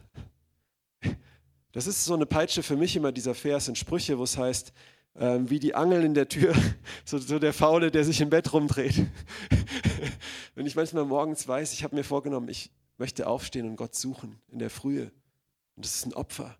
[1.73, 4.73] Das ist so eine Peitsche für mich immer, dieser Vers in Sprüche, wo es heißt,
[5.15, 6.53] ähm, wie die Angeln in der Tür,
[7.05, 8.95] so, so der Faule, der sich im Bett rumdreht.
[10.55, 14.39] Wenn ich manchmal morgens weiß, ich habe mir vorgenommen, ich möchte aufstehen und Gott suchen
[14.49, 15.11] in der Frühe.
[15.75, 16.57] Und das ist ein Opfer.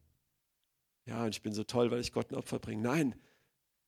[1.05, 2.81] Ja, und ich bin so toll, weil ich Gott ein Opfer bringe.
[2.81, 3.15] Nein,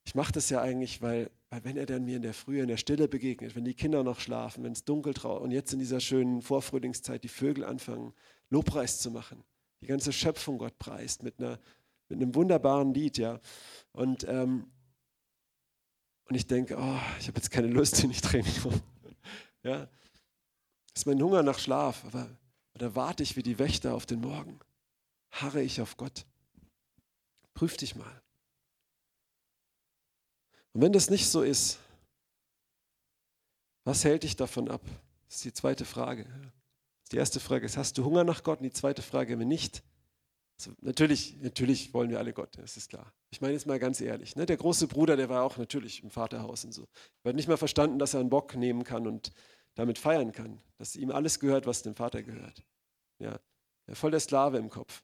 [0.06, 2.68] ich mache das ja eigentlich, weil, weil wenn er dann mir in der Frühe, in
[2.68, 5.78] der Stille begegnet, wenn die Kinder noch schlafen, wenn es dunkel traut und jetzt in
[5.78, 8.12] dieser schönen Vorfrühlingszeit die Vögel anfangen,
[8.50, 9.44] Lobpreis zu machen,
[9.80, 11.60] die ganze Schöpfung Gott preist mit, einer,
[12.10, 13.40] mit einem wunderbaren Lied, ja.
[13.92, 14.66] Und, ähm,
[16.26, 18.52] und ich denke, oh, ich habe jetzt keine Lust, hier nicht Training.
[19.66, 19.88] Ja,
[20.94, 22.28] ist mein Hunger nach Schlaf, aber
[22.74, 24.60] da warte ich wie die Wächter auf den Morgen
[25.32, 26.26] harre ich auf Gott.
[27.54, 28.23] Prüf dich mal.
[30.74, 31.80] Und wenn das nicht so ist,
[33.86, 34.82] was hält dich davon ab?
[35.28, 36.26] Das ist die zweite Frage.
[37.12, 38.60] Die erste Frage ist, hast du Hunger nach Gott?
[38.60, 39.84] Und die zweite Frage, wenn nicht,
[40.60, 43.14] also natürlich, natürlich wollen wir alle Gott, das ist klar.
[43.30, 44.46] Ich meine jetzt mal ganz ehrlich, ne?
[44.46, 46.88] der große Bruder, der war auch natürlich im Vaterhaus und so.
[47.24, 49.32] Er hat nicht mal verstanden, dass er einen Bock nehmen kann und
[49.76, 52.64] damit feiern kann, dass ihm alles gehört, was dem Vater gehört.
[53.20, 53.40] Ja,
[53.92, 55.04] voll der Sklave im Kopf.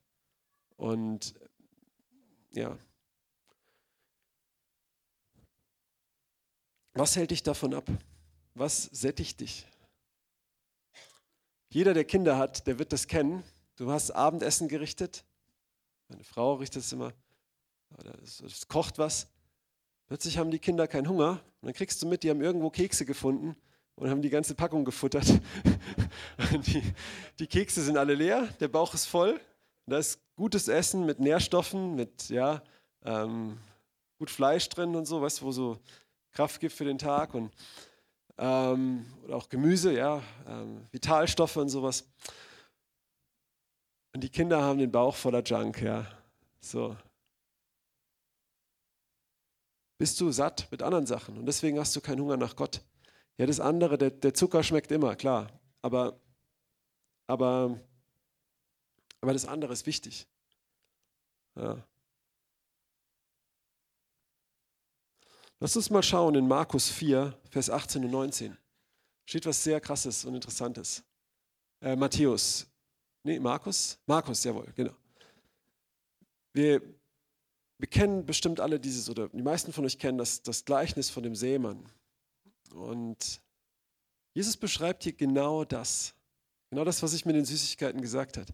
[0.76, 1.34] Und
[2.52, 2.78] ja.
[6.94, 7.88] Was hält dich davon ab?
[8.54, 9.66] Was sättigt dich?
[11.68, 13.44] Jeder, der Kinder hat, der wird das kennen.
[13.76, 15.24] Du hast Abendessen gerichtet.
[16.08, 17.12] Meine Frau richtet es immer.
[18.22, 19.28] Es kocht was.
[20.08, 21.40] Plötzlich haben die Kinder keinen Hunger.
[21.60, 23.54] Und dann kriegst du mit, die haben irgendwo Kekse gefunden
[23.94, 25.26] und haben die ganze Packung gefuttert.
[26.66, 26.82] die,
[27.38, 29.40] die Kekse sind alle leer, der Bauch ist voll.
[29.86, 32.62] Da ist gutes Essen mit Nährstoffen, mit ja,
[33.04, 33.58] ähm,
[34.18, 35.78] gut Fleisch drin und so, weißt du, wo so
[36.32, 37.52] Kraft gibt für den Tag und
[38.38, 42.08] ähm, oder auch Gemüse, ja, ähm, Vitalstoffe und sowas.
[44.14, 46.06] Und die Kinder haben den Bauch voller Junk, ja.
[46.60, 46.96] So.
[49.98, 52.80] Bist du satt mit anderen Sachen und deswegen hast du keinen Hunger nach Gott.
[53.36, 55.48] Ja, das andere, der, der Zucker schmeckt immer, klar.
[55.82, 56.18] Aber,
[57.26, 57.78] aber
[59.20, 60.26] aber das andere ist wichtig.
[61.56, 61.84] Ja.
[65.62, 68.56] Lass uns mal schauen in Markus 4, Vers 18 und 19.
[69.26, 71.04] Steht was sehr krasses und interessantes.
[71.82, 72.66] Äh, Matthäus.
[73.22, 73.98] Nee, Markus?
[74.06, 74.94] Markus, jawohl, genau.
[76.54, 76.80] Wir,
[77.78, 81.22] wir kennen bestimmt alle dieses, oder die meisten von euch kennen das, das Gleichnis von
[81.22, 81.84] dem Seemann.
[82.72, 83.42] Und
[84.32, 86.14] Jesus beschreibt hier genau das.
[86.70, 88.50] Genau das, was ich mit den Süßigkeiten gesagt habe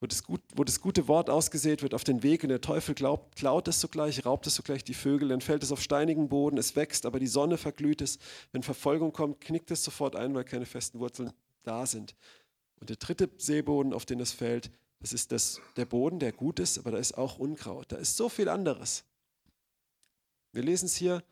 [0.00, 2.94] wo das, gut, wo das gute Wort ausgesät wird auf den Weg und der Teufel
[2.94, 6.56] glaubt, klaut es sogleich, raubt es sogleich die Vögel, dann fällt es auf steinigen Boden,
[6.56, 8.18] es wächst, aber die Sonne verglüht es.
[8.52, 11.32] Wenn Verfolgung kommt, knickt es sofort ein, weil keine festen Wurzeln
[11.64, 12.14] da sind.
[12.80, 16.60] Und der dritte Seeboden, auf den es fällt, das ist das, der Boden, der gut
[16.60, 17.90] ist, aber da ist auch Unkraut.
[17.90, 19.04] Da ist so viel anderes.
[20.52, 21.24] Wir lesen es hier.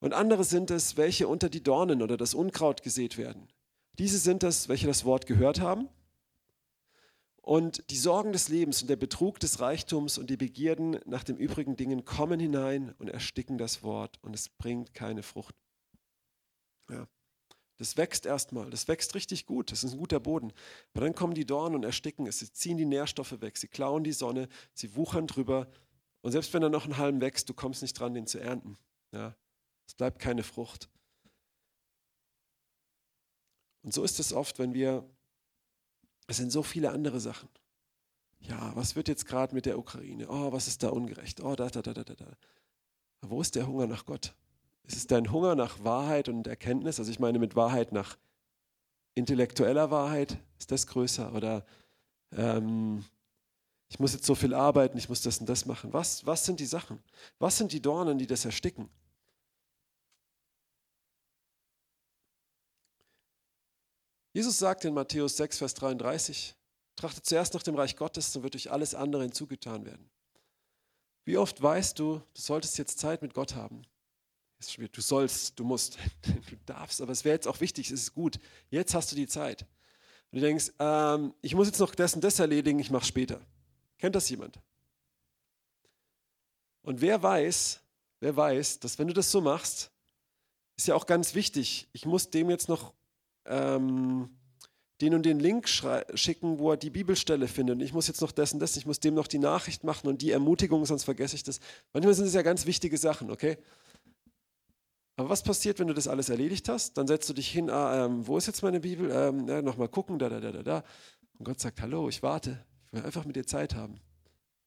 [0.00, 3.48] Und andere sind es, welche unter die Dornen oder das Unkraut gesät werden.
[3.98, 5.88] Diese sind es, welche das Wort gehört haben
[7.48, 11.38] und die Sorgen des Lebens und der Betrug des Reichtums und die Begierden nach den
[11.38, 15.54] übrigen Dingen kommen hinein und ersticken das Wort und es bringt keine Frucht.
[16.90, 17.08] Ja.
[17.78, 20.52] Das wächst erstmal, das wächst richtig gut, das ist ein guter Boden.
[20.92, 24.04] Aber dann kommen die Dornen und ersticken es, sie ziehen die Nährstoffe weg, sie klauen
[24.04, 25.70] die Sonne, sie wuchern drüber.
[26.20, 28.76] Und selbst wenn da noch ein Halm wächst, du kommst nicht dran, den zu ernten.
[29.10, 29.34] Ja.
[29.86, 30.90] Es bleibt keine Frucht.
[33.80, 35.08] Und so ist es oft, wenn wir
[36.28, 37.48] es sind so viele andere Sachen.
[38.40, 40.28] Ja, was wird jetzt gerade mit der Ukraine?
[40.28, 41.40] Oh, was ist da ungerecht?
[41.42, 42.36] Oh, da, da, da, da, da.
[43.22, 44.34] Wo ist der Hunger nach Gott?
[44.84, 47.00] Ist es dein Hunger nach Wahrheit und Erkenntnis?
[47.00, 48.16] Also ich meine mit Wahrheit nach
[49.14, 51.34] intellektueller Wahrheit, ist das größer?
[51.34, 51.66] Oder
[52.32, 53.04] ähm,
[53.88, 55.92] ich muss jetzt so viel arbeiten, ich muss das und das machen.
[55.92, 57.02] Was, was sind die Sachen?
[57.38, 58.88] Was sind die Dornen, die das ersticken?
[64.38, 66.54] Jesus sagt in Matthäus 6, Vers 33,
[66.94, 70.08] trachtet zuerst nach dem Reich Gottes, dann wird euch alles andere hinzugetan werden.
[71.24, 73.82] Wie oft weißt du, du solltest jetzt Zeit mit Gott haben?
[74.92, 78.38] Du sollst, du musst, du darfst, aber es wäre jetzt auch wichtig, es ist gut.
[78.70, 79.62] Jetzt hast du die Zeit.
[80.30, 83.40] Und du denkst, ähm, ich muss jetzt noch das und das erledigen, ich mache später.
[83.98, 84.60] Kennt das jemand?
[86.82, 87.80] Und wer weiß,
[88.20, 89.90] wer weiß, dass wenn du das so machst,
[90.76, 92.94] ist ja auch ganz wichtig, ich muss dem jetzt noch
[93.48, 94.30] ähm,
[95.00, 97.76] den und den Link schicken, wo er die Bibelstelle findet.
[97.76, 100.22] Und ich muss jetzt noch und das, ich muss dem noch die Nachricht machen und
[100.22, 101.60] die Ermutigung, sonst vergesse ich das.
[101.92, 103.58] Manchmal sind es ja ganz wichtige Sachen, okay?
[105.16, 106.96] Aber was passiert, wenn du das alles erledigt hast?
[106.96, 109.10] Dann setzt du dich hin, ah, ähm, wo ist jetzt meine Bibel?
[109.10, 110.84] Ähm, ja, Nochmal gucken, da, da, da, da, da.
[111.38, 112.64] Und Gott sagt, hallo, ich warte.
[112.86, 114.00] Ich will einfach mit dir Zeit haben.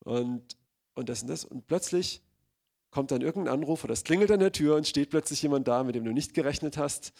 [0.04, 0.58] Und,
[0.94, 1.46] und das und das.
[1.46, 2.22] Und plötzlich
[2.90, 5.84] kommt dann irgendein Anruf oder es klingelt an der Tür und steht plötzlich jemand da,
[5.84, 7.14] mit dem du nicht gerechnet hast.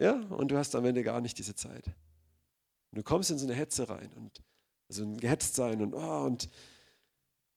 [0.00, 1.86] Ja, und du hast am Ende gar nicht diese Zeit.
[1.86, 4.42] Und du kommst in so eine Hetze rein und
[4.88, 6.48] also ein gehetzt sein und oh, und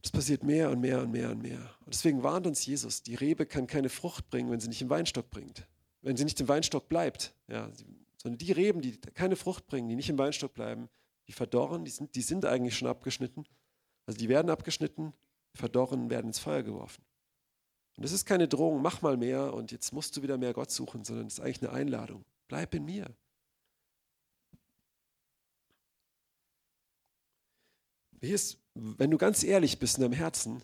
[0.02, 1.62] das passiert mehr und mehr und mehr und mehr.
[1.86, 4.90] Und deswegen warnt uns Jesus, die Rebe kann keine Frucht bringen, wenn sie nicht im
[4.90, 5.66] Weinstock bringt.
[6.02, 7.34] Wenn sie nicht im Weinstock bleibt.
[7.48, 7.72] Ja,
[8.22, 10.90] sondern die Reben, die keine Frucht bringen, die nicht im Weinstock bleiben,
[11.30, 13.46] die verdorren, die sind, die sind eigentlich schon abgeschnitten.
[14.06, 15.14] Also die werden abgeschnitten,
[15.56, 17.04] verdorren, werden ins Feuer geworfen.
[17.96, 20.72] Und das ist keine Drohung, mach mal mehr und jetzt musst du wieder mehr Gott
[20.72, 22.26] suchen, sondern es ist eigentlich eine Einladung.
[22.48, 23.16] Bleib in mir.
[28.74, 30.62] Wenn du ganz ehrlich bist in deinem Herzen,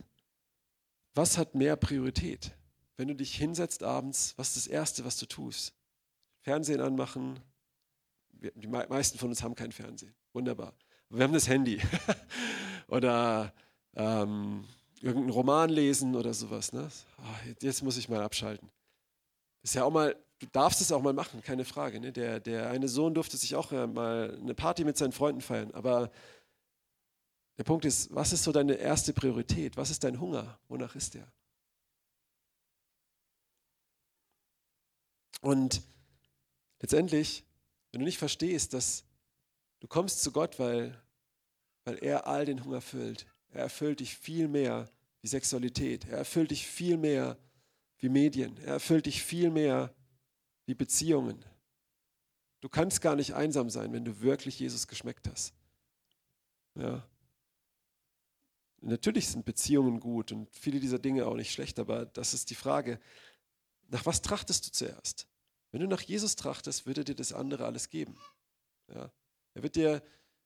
[1.13, 2.51] was hat mehr Priorität?
[2.95, 5.73] Wenn du dich hinsetzt abends, was ist das Erste, was du tust?
[6.41, 7.39] Fernsehen anmachen.
[8.31, 10.15] Die meisten von uns haben kein Fernsehen.
[10.31, 10.73] Wunderbar.
[11.09, 11.81] Wir haben das Handy.
[12.87, 13.53] oder
[13.95, 14.65] ähm,
[15.01, 16.71] irgendeinen Roman lesen oder sowas.
[16.71, 16.89] Ne?
[17.17, 18.69] Oh, jetzt muss ich mal abschalten.
[19.63, 21.99] Ist ja auch mal, du darfst es auch mal machen, keine Frage.
[21.99, 22.11] Ne?
[22.11, 25.71] Der, der eine Sohn durfte sich auch äh, mal eine Party mit seinen Freunden feiern.
[25.71, 26.11] Aber
[27.57, 29.75] der Punkt ist, was ist so deine erste Priorität?
[29.75, 30.59] Was ist dein Hunger?
[30.69, 31.29] Wonach ist der?
[35.41, 35.81] Und
[36.81, 37.45] letztendlich,
[37.91, 39.03] wenn du nicht verstehst, dass
[39.81, 41.01] du kommst zu Gott, weil,
[41.83, 43.25] weil er all den Hunger füllt.
[43.51, 44.89] Er erfüllt dich viel mehr
[45.21, 46.05] wie Sexualität.
[46.05, 47.37] Er erfüllt dich viel mehr
[47.97, 48.57] wie Medien.
[48.59, 49.93] Er erfüllt dich viel mehr
[50.69, 51.43] wie Beziehungen.
[52.59, 55.55] Du kannst gar nicht einsam sein, wenn du wirklich Jesus geschmeckt hast.
[56.75, 57.03] Ja.
[58.81, 62.55] Natürlich sind Beziehungen gut und viele dieser Dinge auch nicht schlecht, aber das ist die
[62.55, 62.99] Frage,
[63.87, 65.27] nach was trachtest du zuerst?
[65.71, 68.15] Wenn du nach Jesus trachtest, wird er dir das andere alles geben.
[68.93, 69.11] Ja.
[69.55, 70.03] Er wird dir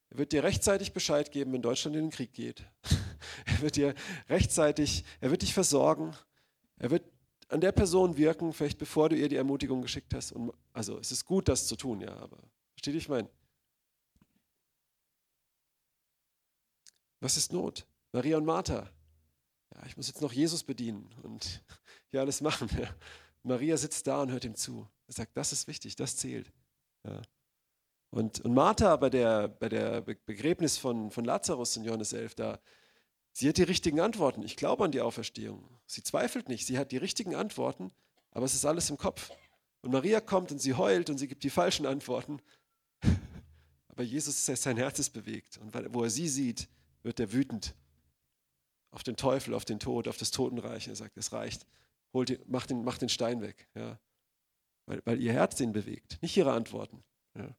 [0.08, 2.64] er wird dir rechtzeitig Bescheid geben, wenn Deutschland in den Krieg geht.
[3.46, 3.94] er wird dir
[4.30, 6.16] rechtzeitig, er wird dich versorgen.
[6.76, 7.04] Er wird
[7.54, 10.32] an der Person wirken, vielleicht bevor du ihr die Ermutigung geschickt hast.
[10.32, 12.38] Und, also es ist gut, das zu tun, ja, aber
[12.74, 13.28] versteht ich meine?
[17.20, 17.86] Was ist Not?
[18.10, 18.90] Maria und Martha.
[19.72, 21.62] Ja, ich muss jetzt noch Jesus bedienen und
[22.10, 22.68] hier alles machen.
[22.76, 22.92] Ja.
[23.44, 24.88] Maria sitzt da und hört ihm zu.
[25.06, 26.52] Er sagt, das ist wichtig, das zählt.
[27.06, 27.22] Ja.
[28.10, 32.58] Und, und Martha bei der, bei der Begräbnis von, von Lazarus in Johannes 11, da,
[33.34, 34.42] sie hat die richtigen Antworten.
[34.42, 35.68] Ich glaube an die Auferstehung.
[35.86, 37.92] Sie zweifelt nicht, sie hat die richtigen Antworten,
[38.30, 39.30] aber es ist alles im Kopf.
[39.82, 42.40] Und Maria kommt und sie heult und sie gibt die falschen Antworten.
[43.88, 45.58] Aber Jesus, sein Herz ist bewegt.
[45.58, 46.68] Und wo er sie sieht,
[47.02, 47.74] wird er wütend
[48.92, 50.88] auf den Teufel, auf den Tod, auf das Totenreich.
[50.88, 51.66] Er sagt, es reicht.
[52.14, 53.68] Holt macht, den, macht den Stein weg.
[53.74, 53.98] Ja.
[54.86, 57.04] Weil, weil ihr Herz ihn bewegt, nicht ihre Antworten.
[57.36, 57.54] Ja.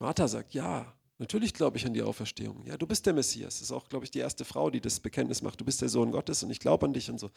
[0.00, 2.64] Martha sagt, ja, natürlich glaube ich an die Auferstehung.
[2.64, 3.54] Ja, du bist der Messias.
[3.54, 5.60] Das ist auch, glaube ich, die erste Frau, die das Bekenntnis macht.
[5.60, 7.30] Du bist der Sohn Gottes und ich glaube an dich und so.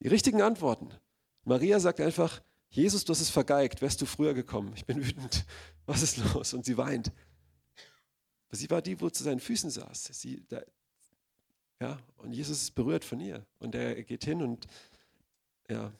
[0.00, 0.90] Die richtigen Antworten.
[1.44, 3.80] Maria sagt einfach, Jesus, du hast es vergeigt.
[3.80, 4.72] Wärst du früher gekommen?
[4.76, 5.46] Ich bin wütend.
[5.86, 6.52] Was ist los?
[6.52, 7.12] Und sie weint.
[8.50, 10.10] Sie war die, wo zu seinen Füßen saß.
[10.12, 10.60] Sie, da,
[11.80, 13.44] ja, und Jesus ist berührt von ihr.
[13.58, 14.66] Und er geht hin und
[15.68, 15.92] ja,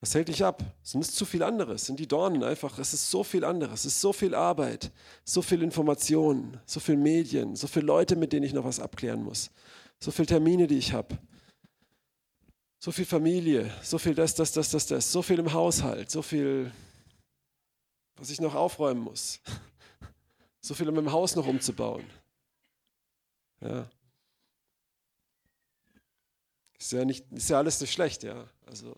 [0.00, 0.62] Was hält dich ab?
[0.82, 1.86] Sind es zu viel anderes?
[1.86, 2.78] Sind die Dornen einfach?
[2.78, 3.80] Es ist so viel anderes.
[3.80, 4.92] Es ist so viel Arbeit,
[5.24, 9.24] so viel Information, so viel Medien, so viele Leute, mit denen ich noch was abklären
[9.24, 9.50] muss,
[9.98, 11.18] so viele Termine, die ich habe,
[12.78, 16.22] so viel Familie, so viel das, das, das, das, das, so viel im Haushalt, so
[16.22, 16.70] viel,
[18.16, 19.40] was ich noch aufräumen muss,
[20.60, 22.04] so viel um im Haus noch umzubauen.
[23.60, 23.90] Ja.
[26.78, 28.48] Ist ja, nicht, ist ja alles nicht schlecht, ja.
[28.64, 28.94] Also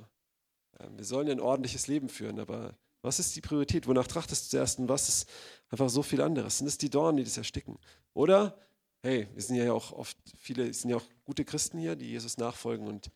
[0.97, 3.87] wir sollen ein ordentliches Leben führen, aber was ist die Priorität?
[3.87, 5.29] Wonach trachtest du zuerst und was ist
[5.71, 6.59] einfach so viel anderes?
[6.59, 7.79] Sind es die Dornen, die das ersticken?
[8.13, 8.59] Oder,
[9.03, 12.37] hey, wir sind ja auch oft, viele sind ja auch gute Christen hier, die Jesus
[12.37, 13.11] nachfolgen und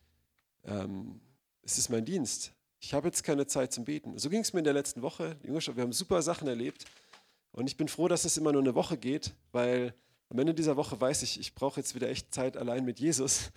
[0.63, 1.21] ähm,
[1.61, 2.53] es ist mein Dienst.
[2.79, 4.17] Ich habe jetzt keine Zeit zum Beten.
[4.17, 5.37] So ging es mir in der letzten Woche.
[5.41, 6.85] Wir haben super Sachen erlebt
[7.51, 9.95] Und ich bin froh, dass es immer nur eine Woche geht, weil
[10.29, 13.51] am Ende dieser Woche weiß ich, ich brauche jetzt wieder echt Zeit allein mit Jesus.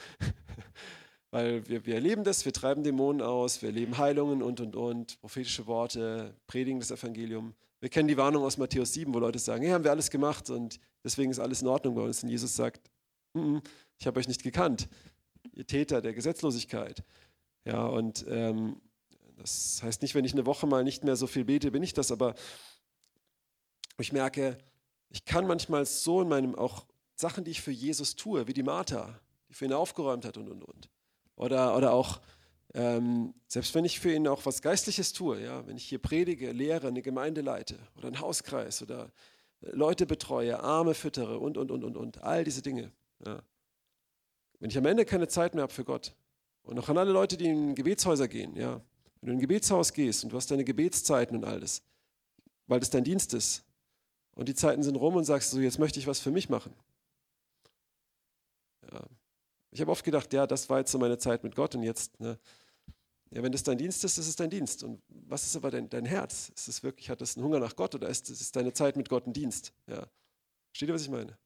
[1.31, 5.21] Weil wir, wir erleben das, wir treiben Dämonen aus, wir erleben Heilungen und, und, und,
[5.21, 7.55] prophetische Worte, predigen das Evangelium.
[7.81, 10.51] Wir kennen die Warnung aus Matthäus 7, wo Leute sagen, hey, haben wir alles gemacht
[10.51, 12.23] und deswegen ist alles in Ordnung bei uns.
[12.23, 12.91] Und Jesus sagt,
[13.35, 13.63] mm -mm,
[13.99, 14.89] ich habe euch nicht gekannt,
[15.53, 17.05] ihr Täter der Gesetzlosigkeit.
[17.65, 18.81] Ja, und ähm,
[19.37, 21.93] das heißt nicht, wenn ich eine Woche mal nicht mehr so viel bete, bin ich
[21.93, 22.35] das, aber
[23.99, 24.59] ich merke,
[25.11, 28.63] ich kann manchmal so in meinem, auch Sachen, die ich für Jesus tue, wie die
[28.63, 30.89] Martha, die für ihn aufgeräumt hat und und und.
[31.39, 32.21] Oder, oder auch,
[32.75, 36.51] ähm, selbst wenn ich für ihn auch was Geistliches tue, ja, wenn ich hier predige,
[36.51, 39.13] lehre, eine Gemeinde leite oder einen Hauskreis oder
[39.61, 42.91] Leute betreue, Arme füttere und, und, und, und, und, all diese Dinge.
[43.25, 43.41] Ja.
[44.59, 46.15] Wenn ich am Ende keine Zeit mehr habe für Gott
[46.63, 48.83] und auch an alle Leute, die in Gebetshäuser gehen, ja,
[49.21, 51.83] wenn du in ein Gebetshaus gehst und du hast deine Gebetszeiten und alles,
[52.67, 53.65] weil das dein Dienst ist,
[54.35, 56.73] und die Zeiten sind rum und sagst so, jetzt möchte ich was für mich machen.
[58.93, 59.05] Ja.
[59.71, 62.19] Ich habe oft gedacht, ja, das war jetzt so meine Zeit mit Gott und jetzt,
[62.21, 62.39] ne,
[63.31, 64.83] ja, wenn das dein Dienst ist, ist es dein Dienst.
[64.83, 66.51] Und was ist aber dein, dein Herz?
[66.55, 69.09] Ist es wirklich, hat das einen Hunger nach Gott oder ist, ist deine Zeit mit
[69.09, 69.75] Gott ein Dienst?
[69.87, 70.07] Ja.
[70.71, 71.37] Versteht ihr, was ich meine?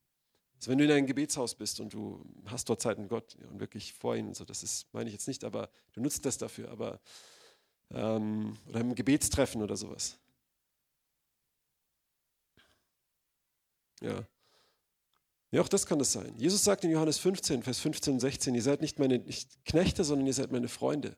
[0.56, 3.58] Also wenn du in einem Gebetshaus bist und du hast dort Zeit mit Gott und
[3.58, 6.70] wirklich vor ihm so, das ist, meine ich jetzt nicht, aber du nutzt das dafür,
[6.70, 7.00] aber
[7.90, 10.18] ähm, oder im Gebetstreffen oder sowas.
[14.00, 14.24] Ja.
[15.52, 16.34] Ja, auch das kann es sein.
[16.38, 19.22] Jesus sagt in Johannes 15, Vers 15 und 16, ihr seid nicht meine
[19.66, 21.16] Knechte, sondern ihr seid meine Freunde.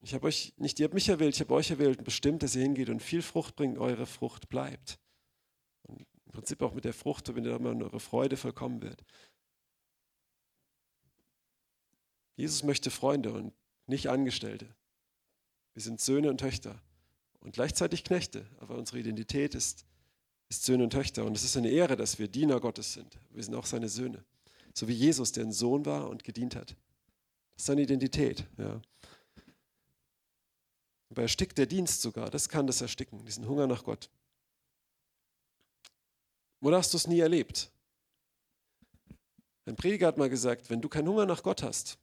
[0.00, 2.54] Ich habe euch, nicht ihr habt mich erwählt, ich habe euch erwählt und bestimmt, dass
[2.54, 5.00] ihr hingeht und viel Frucht bringt, eure Frucht bleibt.
[5.84, 9.02] Und Im Prinzip auch mit der Frucht, wenn ihr dann eure Freude vollkommen wird.
[12.36, 13.54] Jesus möchte Freunde und
[13.86, 14.76] nicht Angestellte.
[15.72, 16.82] Wir sind Söhne und Töchter
[17.40, 19.86] und gleichzeitig Knechte, aber unsere Identität ist
[20.48, 21.24] ist Söhne und Töchter.
[21.24, 23.18] Und es ist eine Ehre, dass wir Diener Gottes sind.
[23.30, 24.24] Wir sind auch seine Söhne.
[24.74, 26.70] So wie Jesus, der ein Sohn war und gedient hat.
[26.70, 28.44] Das ist seine Identität.
[28.56, 28.80] Ja.
[31.10, 32.30] Aber erstickt der Dienst sogar.
[32.30, 34.10] Das kann das ersticken, diesen Hunger nach Gott.
[36.60, 37.70] Oder hast du es nie erlebt?
[39.64, 41.98] Ein Prediger hat mal gesagt, wenn du keinen Hunger nach Gott hast,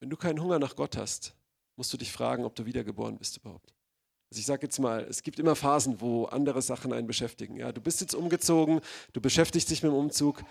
[0.00, 1.34] wenn du keinen Hunger nach Gott hast,
[1.76, 3.74] musst du dich fragen, ob du wiedergeboren bist überhaupt.
[4.34, 7.54] Also ich sage jetzt mal, es gibt immer Phasen, wo andere Sachen einen beschäftigen.
[7.54, 8.80] Ja, du bist jetzt umgezogen,
[9.12, 10.42] du beschäftigst dich mit dem Umzug.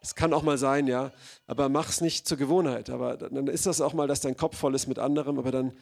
[0.00, 1.12] Das kann auch mal sein, ja,
[1.46, 2.90] aber mach es nicht zur Gewohnheit.
[2.90, 5.72] Aber dann ist das auch mal, dass dein Kopf voll ist mit anderem, aber dann,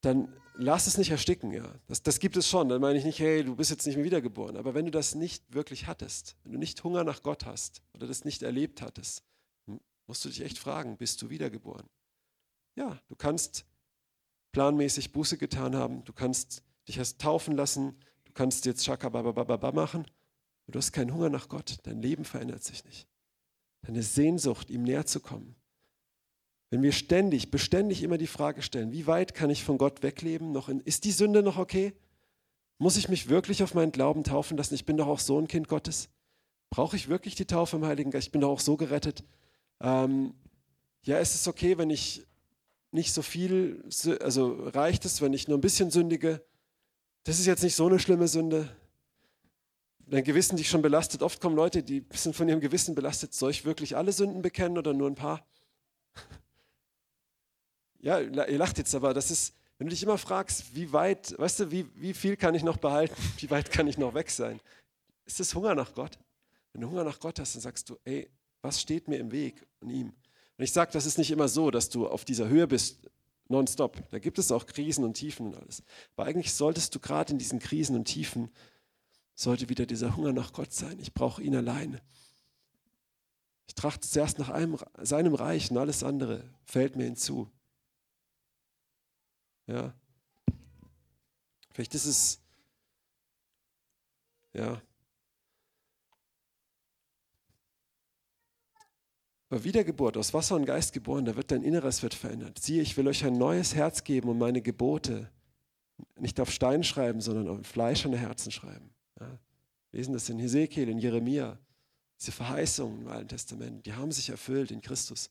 [0.00, 1.72] dann lass es nicht ersticken, ja.
[1.86, 2.68] Das, das gibt es schon.
[2.68, 4.56] Dann meine ich nicht, hey, du bist jetzt nicht mehr wiedergeboren.
[4.56, 8.08] Aber wenn du das nicht wirklich hattest, wenn du nicht Hunger nach Gott hast oder
[8.08, 9.22] das nicht erlebt hattest,
[10.08, 11.86] musst du dich echt fragen, bist du wiedergeboren?
[12.74, 13.66] Ja, du kannst
[14.52, 20.06] planmäßig Buße getan haben, du kannst dich erst taufen lassen, du kannst jetzt Shakababababa machen,
[20.66, 23.06] du hast keinen Hunger nach Gott, dein Leben verändert sich nicht.
[23.82, 25.56] Deine Sehnsucht, ihm näher zu kommen.
[26.70, 30.52] Wenn wir ständig, beständig immer die Frage stellen, wie weit kann ich von Gott wegleben?
[30.52, 31.92] Noch in, ist die Sünde noch okay?
[32.78, 34.74] Muss ich mich wirklich auf meinen Glauben taufen lassen?
[34.74, 36.08] Ich bin doch auch so ein Kind Gottes.
[36.70, 38.28] Brauche ich wirklich die Taufe im Heiligen Geist?
[38.28, 39.24] Ich bin doch auch so gerettet.
[39.80, 40.34] Ähm,
[41.02, 42.24] ja, ist es okay, wenn ich
[42.92, 43.84] nicht so viel,
[44.20, 46.44] also reicht es, wenn ich nur ein bisschen sündige.
[47.24, 48.68] Das ist jetzt nicht so eine schlimme Sünde.
[50.06, 51.22] Dein Gewissen dich schon belastet.
[51.22, 53.32] Oft kommen Leute, die sind von ihrem Gewissen belastet.
[53.32, 55.46] Soll ich wirklich alle Sünden bekennen oder nur ein paar?
[58.02, 61.60] Ja, ihr lacht jetzt, aber das ist, wenn du dich immer fragst, wie weit, weißt
[61.60, 63.14] du, wie, wie viel kann ich noch behalten?
[63.36, 64.58] Wie weit kann ich noch weg sein?
[65.26, 66.18] Ist das Hunger nach Gott?
[66.72, 68.30] Wenn du Hunger nach Gott hast, dann sagst du, ey,
[68.62, 70.14] was steht mir im Weg von ihm?
[70.60, 73.08] Und ich sage, das ist nicht immer so, dass du auf dieser Höhe bist,
[73.48, 73.96] nonstop.
[74.10, 75.82] Da gibt es auch Krisen und Tiefen und alles.
[76.14, 78.50] Aber eigentlich solltest du gerade in diesen Krisen und Tiefen,
[79.34, 80.98] sollte wieder dieser Hunger nach Gott sein.
[81.00, 82.02] Ich brauche ihn alleine.
[83.68, 87.50] Ich trachte zuerst nach einem, seinem Reich und alles andere fällt mir hinzu.
[89.66, 89.94] Ja.
[91.72, 92.38] Vielleicht ist es,
[94.52, 94.82] ja,
[99.50, 102.60] Bei Wiedergeburt, aus Wasser und Geist geboren, da wird dein Inneres wird verändert.
[102.60, 105.28] Siehe, ich will euch ein neues Herz geben und meine Gebote
[106.16, 108.90] nicht auf Stein schreiben, sondern auf fleischerne Herzen schreiben.
[109.18, 109.38] Ja.
[109.90, 111.58] Lesen das in Hesekiel, in Jeremia.
[112.20, 115.30] Diese Verheißungen im Alten Testament, die haben sich erfüllt in Christus.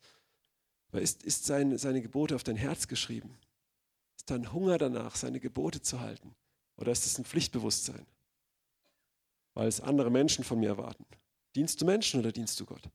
[0.91, 3.37] Aber ist, ist seine, seine Gebote auf dein Herz geschrieben?
[4.17, 6.35] Ist da Hunger danach, seine Gebote zu halten?
[6.75, 8.05] Oder ist es ein Pflichtbewusstsein?
[9.53, 11.05] Weil es andere Menschen von mir erwarten.
[11.55, 12.89] Dienst du Menschen oder dienst du Gott?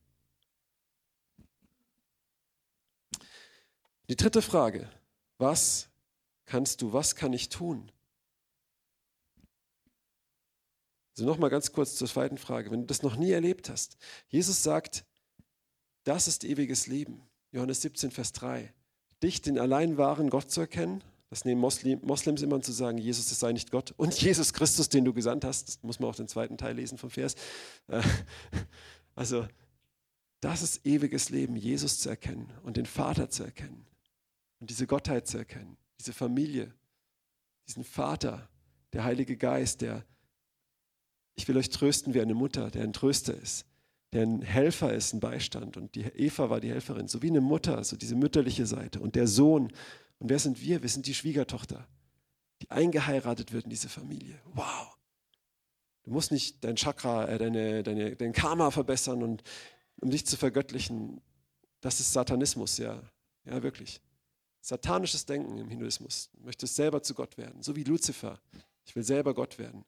[4.09, 4.89] Die dritte Frage,
[5.39, 5.89] was
[6.45, 7.91] kannst du, was kann ich tun?
[11.17, 12.71] Also nochmal ganz kurz zur zweiten Frage.
[12.71, 13.97] Wenn du das noch nie erlebt hast,
[14.29, 15.05] Jesus sagt,
[16.03, 17.23] das ist ewiges Leben.
[17.53, 18.73] Johannes 17, Vers 3.
[19.23, 23.41] Dich, den allein wahren Gott zu erkennen, das nehmen Moslems immer zu sagen, Jesus, das
[23.41, 23.95] sei nicht Gott.
[23.97, 26.99] Und Jesus Christus, den du gesandt hast, das muss man auch den zweiten Teil lesen
[26.99, 27.37] vom Vers.
[27.89, 28.03] Äh,
[29.15, 29.47] also,
[30.41, 33.87] das ist ewiges Leben, Jesus zu erkennen und den Vater zu erkennen
[34.65, 36.73] und diese Gottheit zu erkennen, diese Familie,
[37.69, 38.49] diesen Vater,
[38.95, 40.07] der Heilige Geist, der,
[41.35, 43.67] ich will euch trösten wie eine Mutter, der ein Tröster ist,
[44.15, 45.77] der ein Helfer ist, ein Beistand.
[45.77, 49.01] Und die Eva war die Helferin, so wie eine Mutter, so diese mütterliche Seite.
[49.01, 49.65] Und der Sohn,
[50.19, 50.81] und wer sind wir?
[50.81, 51.87] Wir sind die Schwiegertochter,
[52.63, 54.41] die eingeheiratet wird in diese Familie.
[54.55, 54.97] Wow.
[56.05, 59.43] Du musst nicht dein Chakra, äh, deine, deine, dein Karma verbessern, und,
[60.01, 61.21] um dich zu vergöttlichen.
[61.83, 63.03] Das ist Satanismus, ja.
[63.45, 64.01] Ja, wirklich.
[64.65, 66.31] Satanisches Denken im Hinduismus.
[66.33, 68.41] Du möchtest selber zu Gott werden, so wie Luzifer.
[68.87, 69.85] Ich will selber Gott werden.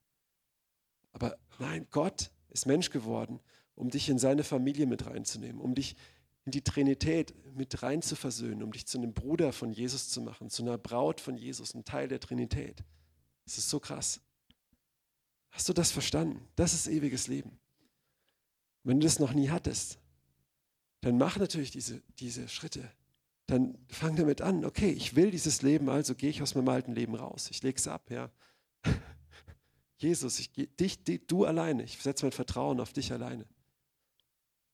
[1.13, 3.41] Aber nein, Gott ist Mensch geworden,
[3.75, 5.97] um dich in seine Familie mit reinzunehmen, um dich
[6.45, 10.21] in die Trinität mit rein zu versöhnen, um dich zu einem Bruder von Jesus zu
[10.21, 12.85] machen, zu einer Braut von Jesus, ein Teil der Trinität.
[13.47, 14.21] Das ist so krass.
[15.53, 16.47] Hast du das verstanden?
[16.55, 17.59] Das ist ewiges Leben.
[18.83, 19.99] Wenn du das noch nie hattest,
[21.01, 22.93] dann mach natürlich diese, diese Schritte.
[23.47, 26.93] Dann fang damit an, okay, ich will dieses Leben, also gehe ich aus meinem alten
[26.93, 27.49] Leben raus.
[27.51, 28.31] Ich lege es ab, ja.
[29.99, 33.47] Jesus, ich, dich, dich, du alleine, ich setze mein Vertrauen auf dich alleine.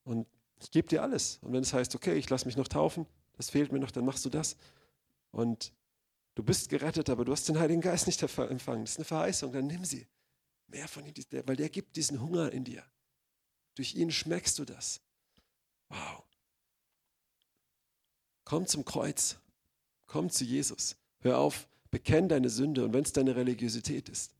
[0.05, 0.27] Und
[0.61, 1.39] ich gebe dir alles.
[1.43, 3.07] Und wenn es heißt, okay, ich lasse mich noch taufen,
[3.37, 4.57] das fehlt mir noch, dann machst du das.
[5.31, 5.73] Und
[6.35, 8.85] du bist gerettet, aber du hast den Heiligen Geist nicht empfangen.
[8.85, 10.07] Das ist eine Verheißung, dann nimm sie.
[10.69, 11.15] Mehr von ihm,
[11.45, 12.83] weil der gibt diesen Hunger in dir.
[13.75, 15.01] Durch ihn schmeckst du das.
[15.89, 16.25] Wow.
[18.45, 19.39] Komm zum Kreuz.
[20.07, 20.97] Komm zu Jesus.
[21.21, 24.35] Hör auf, bekenn deine Sünde und wenn es deine Religiosität ist,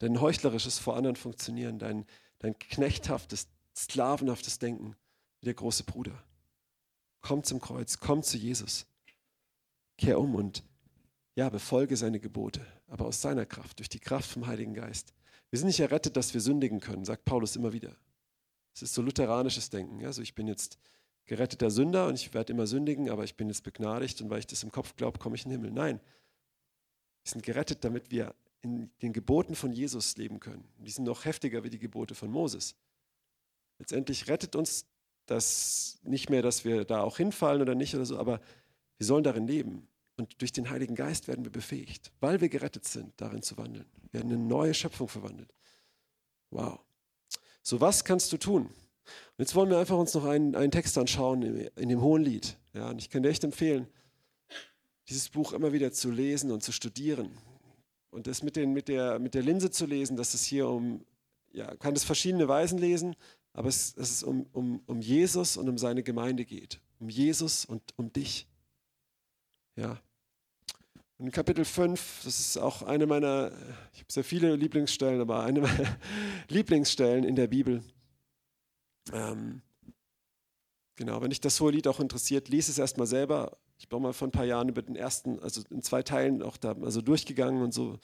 [0.00, 2.06] dein heuchlerisches vor anderen Funktionieren, dein,
[2.40, 4.96] dein knechthaftes, sklavenhaftes Denken,
[5.40, 6.22] wie der große Bruder.
[7.20, 8.86] Komm zum Kreuz, komm zu Jesus.
[9.96, 10.62] Kehr um und
[11.34, 15.12] ja, befolge seine Gebote, aber aus seiner Kraft, durch die Kraft vom Heiligen Geist.
[15.50, 17.96] Wir sind nicht errettet, dass wir sündigen können, sagt Paulus immer wieder.
[18.74, 20.04] Es ist so lutheranisches Denken.
[20.04, 20.78] Also ich bin jetzt
[21.28, 24.46] geretteter Sünder und ich werde immer sündigen, aber ich bin jetzt begnadigt und weil ich
[24.46, 25.70] das im Kopf glaube, komme ich in den Himmel.
[25.70, 26.00] Nein,
[27.22, 30.64] wir sind gerettet, damit wir in den Geboten von Jesus leben können.
[30.78, 32.74] Die sind noch heftiger wie die Gebote von Moses.
[33.78, 34.86] Letztendlich rettet uns
[35.28, 38.40] dass nicht mehr, dass wir da auch hinfallen oder nicht oder so, aber
[38.96, 39.86] wir sollen darin leben.
[40.16, 43.86] Und durch den Heiligen Geist werden wir befähigt, weil wir gerettet sind, darin zu wandeln.
[44.02, 45.52] Wir werden in eine neue Schöpfung verwandelt.
[46.50, 46.80] Wow.
[47.62, 48.70] So, was kannst du tun?
[49.36, 52.22] Und jetzt wollen wir einfach uns noch einen, einen Text anschauen in, in dem Hohen
[52.22, 52.56] Lied.
[52.74, 53.86] Ja, und ich kann dir echt empfehlen,
[55.08, 57.30] dieses Buch immer wieder zu lesen und zu studieren.
[58.10, 61.04] Und das mit, den, mit, der, mit der Linse zu lesen, dass es hier um,
[61.52, 63.14] ja, kann es verschiedene Weisen lesen,
[63.52, 66.80] aber es, dass es um, um, um Jesus und um seine Gemeinde geht.
[67.00, 68.46] Um Jesus und um dich.
[69.76, 70.00] Ja.
[71.18, 73.50] Und Kapitel 5, das ist auch eine meiner,
[73.92, 75.98] ich habe sehr viele Lieblingsstellen, aber eine meiner
[76.48, 77.82] Lieblingsstellen in der Bibel.
[79.12, 79.62] Ähm,
[80.96, 83.56] genau, wenn dich das hohe Lied auch interessiert, lies es erstmal selber.
[83.78, 86.56] Ich bin mal vor ein paar Jahren über den ersten, also in zwei Teilen auch
[86.56, 87.98] da also durchgegangen und so.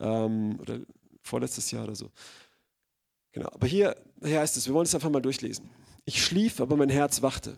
[0.00, 0.80] Ähm, oder
[1.22, 2.10] vorletztes Jahr oder so.
[3.32, 5.68] Genau, aber hier, hier heißt es, wir wollen es einfach mal durchlesen.
[6.04, 7.56] Ich schlief, aber mein Herz wachte.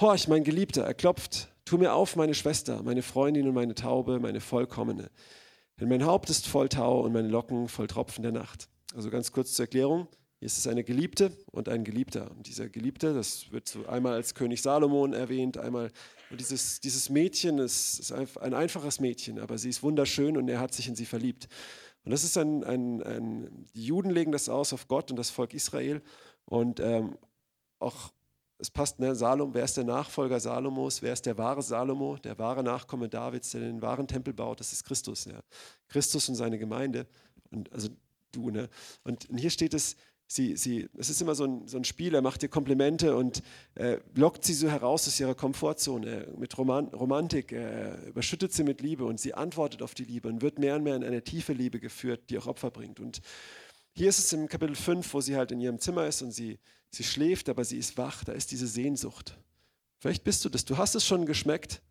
[0.00, 1.48] Horch, mein Geliebter, er klopft.
[1.64, 5.10] Tu mir auf, meine Schwester, meine Freundin und meine Taube, meine vollkommene.
[5.78, 8.68] Denn mein Haupt ist voll Tau und meine Locken voll Tropfen der Nacht.
[8.94, 10.08] Also ganz kurz zur Erklärung.
[10.42, 12.28] Hier ist es eine Geliebte und ein Geliebter.
[12.32, 15.92] Und dieser Geliebte, das wird so einmal als König Salomon erwähnt, einmal
[16.32, 20.74] dieses, dieses Mädchen ist, ist ein einfaches Mädchen, aber sie ist wunderschön und er hat
[20.74, 21.46] sich in sie verliebt.
[22.04, 25.30] Und das ist ein, ein, ein, die Juden legen das aus auf Gott und das
[25.30, 26.02] Volk Israel.
[26.44, 27.16] Und ähm,
[27.78, 28.10] auch,
[28.58, 31.02] es passt, ne, Salom, wer ist der Nachfolger Salomos?
[31.02, 34.58] Wer ist der wahre Salomo, der wahre Nachkomme Davids, der den wahren Tempel baut?
[34.58, 35.38] Das ist Christus, ja.
[35.86, 37.06] Christus und seine Gemeinde.
[37.52, 37.90] Und also
[38.32, 38.68] du, ne?
[39.04, 39.94] Und hier steht es,
[40.32, 43.42] sie, sie, es ist immer so ein, so ein Spiel, er macht ihr Komplimente und
[43.74, 48.80] äh, lockt sie so heraus aus ihrer Komfortzone mit Roman, Romantik, äh, überschüttet sie mit
[48.80, 51.52] Liebe und sie antwortet auf die Liebe und wird mehr und mehr in eine tiefe
[51.52, 52.98] Liebe geführt, die auch Opfer bringt.
[52.98, 53.20] Und
[53.92, 56.58] hier ist es im Kapitel 5, wo sie halt in ihrem Zimmer ist und sie,
[56.90, 59.36] sie schläft, aber sie ist wach, da ist diese Sehnsucht.
[59.98, 61.82] Vielleicht bist du das, du hast es schon geschmeckt,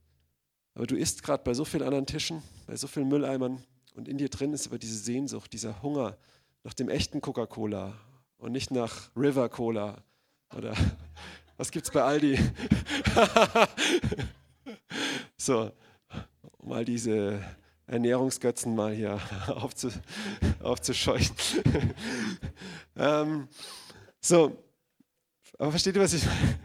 [0.73, 3.63] aber du isst gerade bei so vielen anderen Tischen, bei so vielen Mülleimern
[3.93, 6.17] und in dir drin ist aber diese Sehnsucht, dieser Hunger
[6.63, 7.93] nach dem echten Coca-Cola
[8.41, 10.03] und nicht nach River Cola
[10.55, 10.73] oder
[11.57, 12.37] was gibt es bei Aldi?
[15.37, 15.71] so,
[16.57, 17.39] um all diese
[17.85, 19.89] Ernährungsgötzen mal hier aufzu,
[20.61, 21.35] aufzuscheuchen.
[22.95, 23.47] ähm,
[24.19, 24.57] so,
[25.59, 26.59] aber versteht ihr, was ich meine?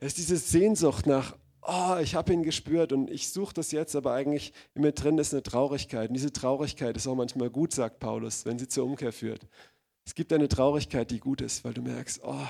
[0.00, 3.94] Es ist diese Sehnsucht nach, oh, ich habe ihn gespürt und ich suche das jetzt,
[3.94, 6.08] aber eigentlich in mir drin ist eine Traurigkeit.
[6.08, 9.46] Und diese Traurigkeit ist auch manchmal gut, sagt Paulus, wenn sie zur Umkehr führt.
[10.04, 12.46] Es gibt eine Traurigkeit, die gut ist, weil du merkst, oh,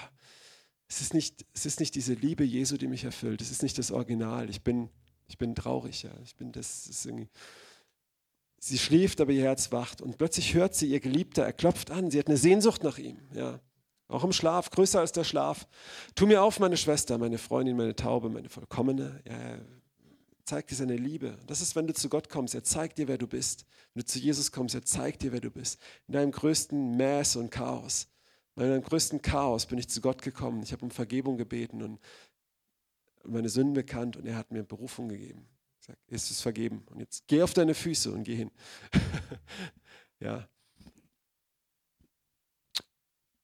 [0.88, 3.40] es ist nicht, es ist nicht diese Liebe Jesu, die mich erfüllt.
[3.40, 4.50] Es ist nicht das Original.
[4.50, 4.90] Ich bin,
[5.26, 6.02] ich bin traurig.
[6.02, 6.10] Ja.
[6.22, 7.08] Ich bin das, das
[8.64, 10.00] Sie schläft, aber ihr Herz wacht.
[10.00, 12.10] Und plötzlich hört sie ihr Geliebter, er klopft an.
[12.10, 13.18] Sie hat eine Sehnsucht nach ihm.
[13.34, 13.58] Ja.
[14.06, 15.66] Auch im Schlaf, größer als der Schlaf.
[16.14, 19.20] Tu mir auf, meine Schwester, meine Freundin, meine Taube, meine Vollkommene.
[19.26, 19.58] Ja,
[20.44, 21.38] zeigt dir seine Liebe.
[21.46, 22.54] Das ist, wenn du zu Gott kommst.
[22.54, 23.64] Er zeigt dir, wer du bist.
[23.94, 25.80] Wenn du zu Jesus kommst, er zeigt dir, wer du bist.
[26.08, 28.08] In deinem größten Mäß und Chaos.
[28.56, 30.62] In deinem größten Chaos bin ich zu Gott gekommen.
[30.62, 32.00] Ich habe um Vergebung gebeten und
[33.24, 35.48] meine Sünden bekannt und er hat mir Berufung gegeben.
[35.80, 36.84] Ich sage, ist es vergeben.
[36.90, 38.50] Und jetzt geh auf deine Füße und geh hin.
[40.20, 40.48] ja.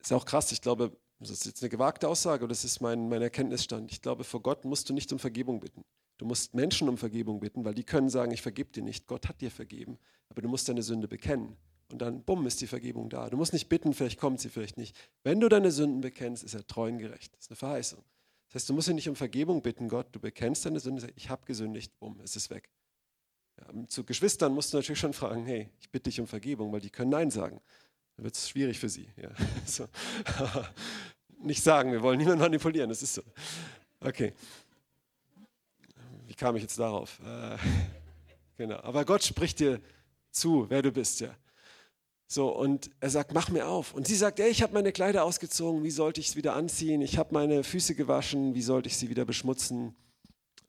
[0.01, 0.53] Ist auch krass.
[0.53, 3.91] Ich glaube, das ist jetzt eine gewagte Aussage, aber das ist mein, mein Erkenntnisstand.
[3.91, 5.85] Ich glaube, vor Gott musst du nicht um Vergebung bitten.
[6.19, 9.07] Du musst Menschen um Vergebung bitten, weil die können sagen, ich vergebe dir nicht.
[9.07, 9.99] Gott hat dir vergeben.
[10.29, 11.57] Aber du musst deine Sünde bekennen.
[11.91, 13.31] Und dann, bumm, ist die Vergebung da.
[13.31, 14.97] Du musst nicht bitten, vielleicht kommt sie, vielleicht nicht.
[15.23, 17.33] Wenn du deine Sünden bekennst, ist er treu und gerecht.
[17.35, 18.05] Das ist eine Verheißung.
[18.49, 20.09] Das heißt, du musst ihn nicht um Vergebung bitten, Gott.
[20.13, 22.69] Du bekennst deine Sünde, ich habe gesündigt, bumm, es ist weg.
[23.59, 26.81] Ja, zu Geschwistern musst du natürlich schon fragen, hey, ich bitte dich um Vergebung, weil
[26.81, 27.61] die können Nein sagen.
[28.17, 29.09] Dann wird es schwierig für sie.
[29.17, 29.31] Ja.
[31.41, 33.23] Nicht sagen, wir wollen niemanden manipulieren, das ist so.
[34.01, 34.35] Okay.
[36.39, 37.21] Kam ich jetzt darauf?
[37.27, 37.59] Äh,
[38.57, 38.77] genau.
[38.77, 39.83] Aber Gott spricht dir
[40.31, 41.35] zu, wer du bist, ja.
[42.29, 43.93] So, und er sagt, mach mir auf.
[43.93, 47.01] Und sie sagt, ey, ich habe meine Kleider ausgezogen, wie sollte ich es wieder anziehen?
[47.01, 49.97] Ich habe meine Füße gewaschen, wie sollte ich sie wieder beschmutzen?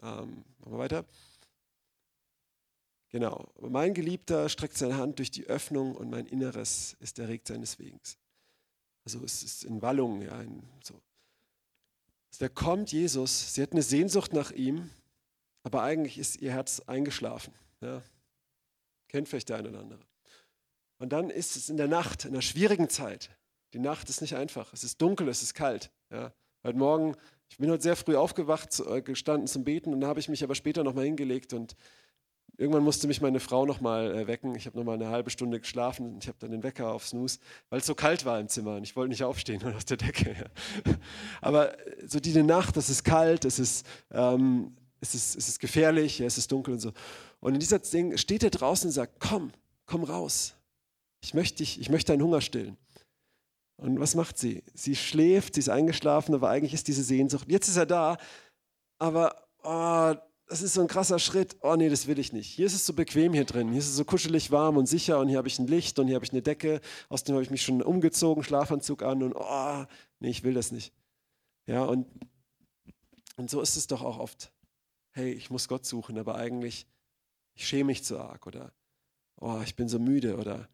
[0.02, 1.06] Ähm, machen wir weiter.
[3.10, 7.78] Genau, mein Geliebter streckt seine Hand durch die Öffnung und mein Inneres ist erregt seines
[7.78, 8.18] Wegens.
[9.04, 11.00] Also es ist in Wallung, ja, in, so.
[12.38, 14.90] Da kommt Jesus, sie hat eine Sehnsucht nach ihm,
[15.70, 17.54] aber eigentlich ist ihr Herz eingeschlafen.
[17.82, 18.02] Ja.
[19.08, 20.00] Kennt vielleicht der eine oder andere.
[20.98, 23.30] Und dann ist es in der Nacht, in einer schwierigen Zeit.
[23.74, 24.74] Die Nacht ist nicht einfach.
[24.74, 25.92] Es ist dunkel, es ist kalt.
[26.10, 26.34] Ja.
[26.64, 27.16] Heute Morgen,
[27.50, 30.44] ich bin heute sehr früh aufgewacht, äh, gestanden zum Beten und dann habe ich mich
[30.44, 31.76] aber später nochmal hingelegt und
[32.58, 34.56] irgendwann musste mich meine Frau nochmal äh, wecken.
[34.56, 37.38] Ich habe nochmal eine halbe Stunde geschlafen und ich habe dann den Wecker auf Snooze,
[37.70, 40.32] weil es so kalt war im Zimmer und ich wollte nicht aufstehen aus der Decke.
[40.32, 40.96] Ja.
[41.42, 46.20] Aber so diese Nacht, es ist kalt, es ist, ähm, es ist, es ist gefährlich,
[46.20, 46.91] ja, es ist dunkel und so.
[47.39, 49.52] Und in dieser Ding steht er draußen und sagt, komm,
[49.86, 50.56] komm raus.
[51.22, 52.78] Ich möchte, dich, ich möchte deinen Hunger stillen.
[53.78, 54.64] Und was macht sie?
[54.74, 57.50] Sie schläft, sie ist eingeschlafen, aber eigentlich ist diese Sehnsucht.
[57.50, 58.18] Jetzt ist er da,
[58.97, 60.14] aber oh,
[60.47, 61.56] das ist so ein krasser Schritt.
[61.62, 62.50] Oh nee, das will ich nicht.
[62.50, 63.70] Hier ist es so bequem hier drin.
[63.70, 66.08] Hier ist es so kuschelig warm und sicher und hier habe ich ein Licht und
[66.08, 66.82] hier habe ich eine Decke.
[67.08, 69.86] Außerdem habe ich mich schon umgezogen, Schlafanzug an und oh,
[70.20, 70.93] nee, ich will das nicht.
[71.68, 72.08] Ja, und,
[73.38, 74.52] und so ist es doch auch oft.
[75.12, 76.88] Hey, ich muss Gott suchen, aber eigentlich,
[77.55, 78.72] ich schäme mich zu arg oder
[79.38, 80.70] oh, ich bin so müde oder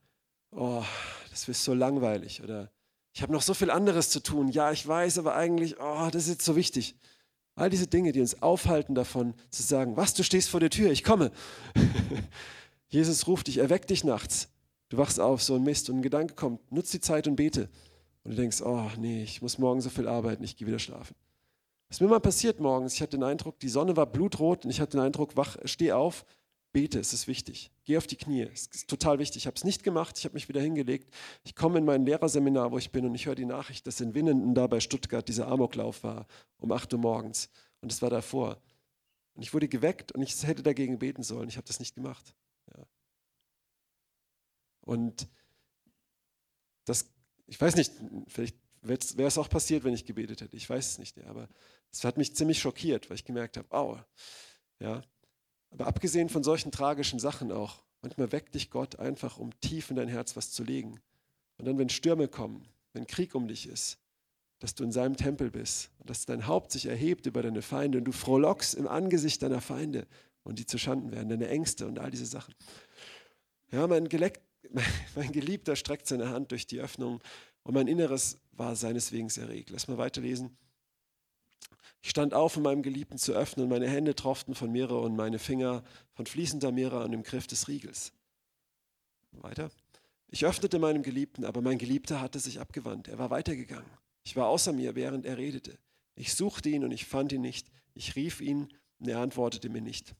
[0.51, 0.83] oh,
[1.29, 2.71] das ist so langweilig oder
[3.13, 4.49] ich habe noch so viel anderes zu tun.
[4.49, 6.95] Ja, ich weiß, aber eigentlich, oh, das ist jetzt so wichtig.
[7.55, 10.91] All diese Dinge, die uns aufhalten davon, zu sagen, was, du stehst vor der Tür,
[10.91, 11.31] ich komme.
[12.89, 14.49] Jesus ruft dich, er weckt dich nachts.
[14.89, 17.69] Du wachst auf, so ein Mist und ein Gedanke kommt, nutz die Zeit und bete.
[18.23, 21.15] Und du denkst, oh nee, ich muss morgen so viel arbeiten, ich gehe wieder schlafen.
[21.89, 24.81] Was mir mal passiert morgens, ich hatte den Eindruck, die Sonne war blutrot und ich
[24.81, 26.25] hatte den Eindruck, wach, steh auf,
[26.75, 27.71] Bete, es ist wichtig.
[27.85, 29.43] Geh auf die Knie, es ist total wichtig.
[29.43, 31.09] Ich habe es nicht gemacht, ich habe mich wieder hingelegt.
[31.45, 34.13] Ich komme in mein Lehrerseminar, wo ich bin, und ich höre die Nachricht, dass in
[34.13, 36.27] Winnenden da bei Stuttgart dieser Amoklauf war,
[36.57, 37.49] um 8 Uhr morgens.
[37.79, 38.61] Und es war davor.
[39.35, 41.47] Und ich wurde geweckt und ich hätte dagegen beten sollen.
[41.47, 42.35] Ich habe das nicht gemacht.
[42.75, 42.85] Ja.
[44.81, 45.29] Und
[46.83, 47.05] das,
[47.47, 47.93] ich weiß nicht,
[48.27, 48.57] vielleicht
[48.87, 50.55] wäre es auch passiert, wenn ich gebetet hätte.
[50.55, 51.47] Ich weiß es nicht, aber
[51.91, 53.99] es hat mich ziemlich schockiert, weil ich gemerkt habe, au,
[54.79, 55.01] ja,
[55.71, 59.95] aber abgesehen von solchen tragischen Sachen auch, manchmal weckt dich Gott einfach, um tief in
[59.95, 60.99] dein Herz was zu legen.
[61.57, 63.97] Und dann, wenn Stürme kommen, wenn Krieg um dich ist,
[64.59, 67.97] dass du in seinem Tempel bist und dass dein Haupt sich erhebt über deine Feinde
[67.97, 70.07] und du frohlockst im Angesicht deiner Feinde
[70.43, 72.55] und die zu Schanden werden, deine Ängste und all diese Sachen.
[73.71, 74.41] Ja, mein, Geleck,
[75.15, 77.21] mein Geliebter streckt seine Hand durch die Öffnung
[77.63, 79.69] und mein Inneres war seineswegen erregt.
[79.69, 80.57] Lass mal weiterlesen.
[82.01, 85.39] Ich stand auf, um meinem Geliebten zu öffnen, meine Hände tropften von Mirre und meine
[85.39, 85.83] Finger
[86.13, 88.13] von fließender Mirre an dem Griff des Riegels.
[89.31, 89.71] Weiter.
[90.27, 93.07] Ich öffnete meinem Geliebten, aber mein Geliebter hatte sich abgewandt.
[93.07, 93.89] Er war weitergegangen.
[94.23, 95.77] Ich war außer mir, während er redete.
[96.15, 97.71] Ich suchte ihn und ich fand ihn nicht.
[97.93, 98.67] Ich rief ihn
[98.99, 100.15] und er antwortete mir nicht.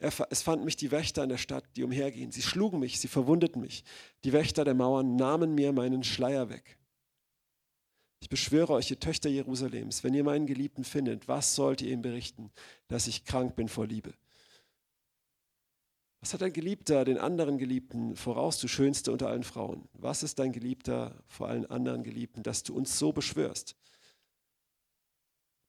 [0.00, 2.32] Es fanden mich die Wächter in der Stadt, die umhergehen.
[2.32, 3.84] Sie schlugen mich, sie verwundeten mich.
[4.24, 6.78] Die Wächter der Mauern nahmen mir meinen Schleier weg.
[8.20, 12.02] Ich beschwöre euch, ihr Töchter Jerusalems, wenn ihr meinen Geliebten findet, was sollt ihr ihm
[12.02, 12.50] berichten,
[12.88, 14.12] dass ich krank bin vor Liebe?
[16.20, 19.88] Was hat ein Geliebter den anderen Geliebten voraus, du Schönste unter allen Frauen?
[19.94, 23.74] Was ist dein Geliebter vor allen anderen Geliebten, dass du uns so beschwörst?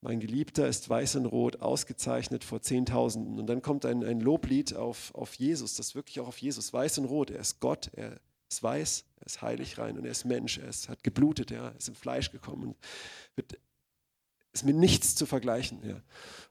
[0.04, 3.40] Mein Geliebter ist weiß und rot, ausgezeichnet vor Zehntausenden.
[3.40, 6.74] Und dann kommt ein, ein Loblied auf, auf Jesus, das wirklich auch auf Jesus.
[6.74, 10.12] Weiß und rot, er ist Gott, er ist weiß, er ist heilig rein und er
[10.12, 12.78] ist Mensch, er ist, hat geblutet, er ist im Fleisch gekommen und
[13.36, 13.60] wird,
[14.54, 15.88] ist mit nichts zu vergleichen.
[15.88, 16.02] Ja.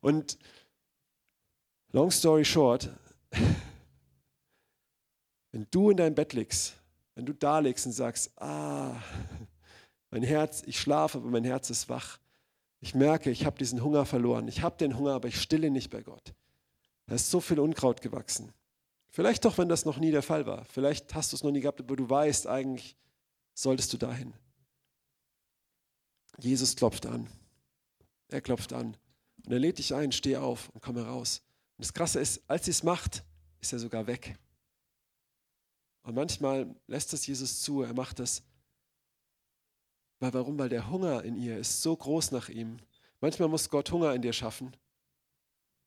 [0.00, 0.38] Und
[1.90, 2.88] long story short,
[5.50, 6.74] wenn du in deinem Bett liegst,
[7.16, 8.94] wenn du da liegst und sagst, ah,
[10.10, 12.20] mein Herz, ich schlafe, aber mein Herz ist wach.
[12.80, 14.48] Ich merke, ich habe diesen Hunger verloren.
[14.48, 16.34] Ich habe den Hunger, aber ich stille nicht bei Gott.
[17.06, 18.52] Da ist so viel Unkraut gewachsen.
[19.10, 20.64] Vielleicht doch, wenn das noch nie der Fall war.
[20.64, 22.96] Vielleicht hast du es noch nie gehabt, aber du weißt, eigentlich
[23.54, 24.32] solltest du dahin.
[26.38, 27.28] Jesus klopft an.
[28.28, 28.96] Er klopft an.
[29.44, 31.42] Und er lädt dich ein, steh auf und komm heraus.
[31.76, 33.24] Und das Krasse ist, als sie es macht,
[33.60, 34.38] ist er sogar weg.
[36.02, 38.42] Und manchmal lässt das Jesus zu, er macht das.
[40.20, 40.58] Weil warum?
[40.58, 42.78] Weil der Hunger in ihr ist so groß nach ihm.
[43.20, 44.76] Manchmal muss Gott Hunger in dir schaffen,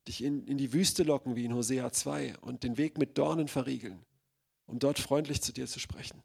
[0.08, 3.48] dich in, in die Wüste locken wie in Hosea 2 und den Weg mit Dornen
[3.48, 4.04] verriegeln,
[4.66, 6.22] um dort freundlich zu dir zu sprechen.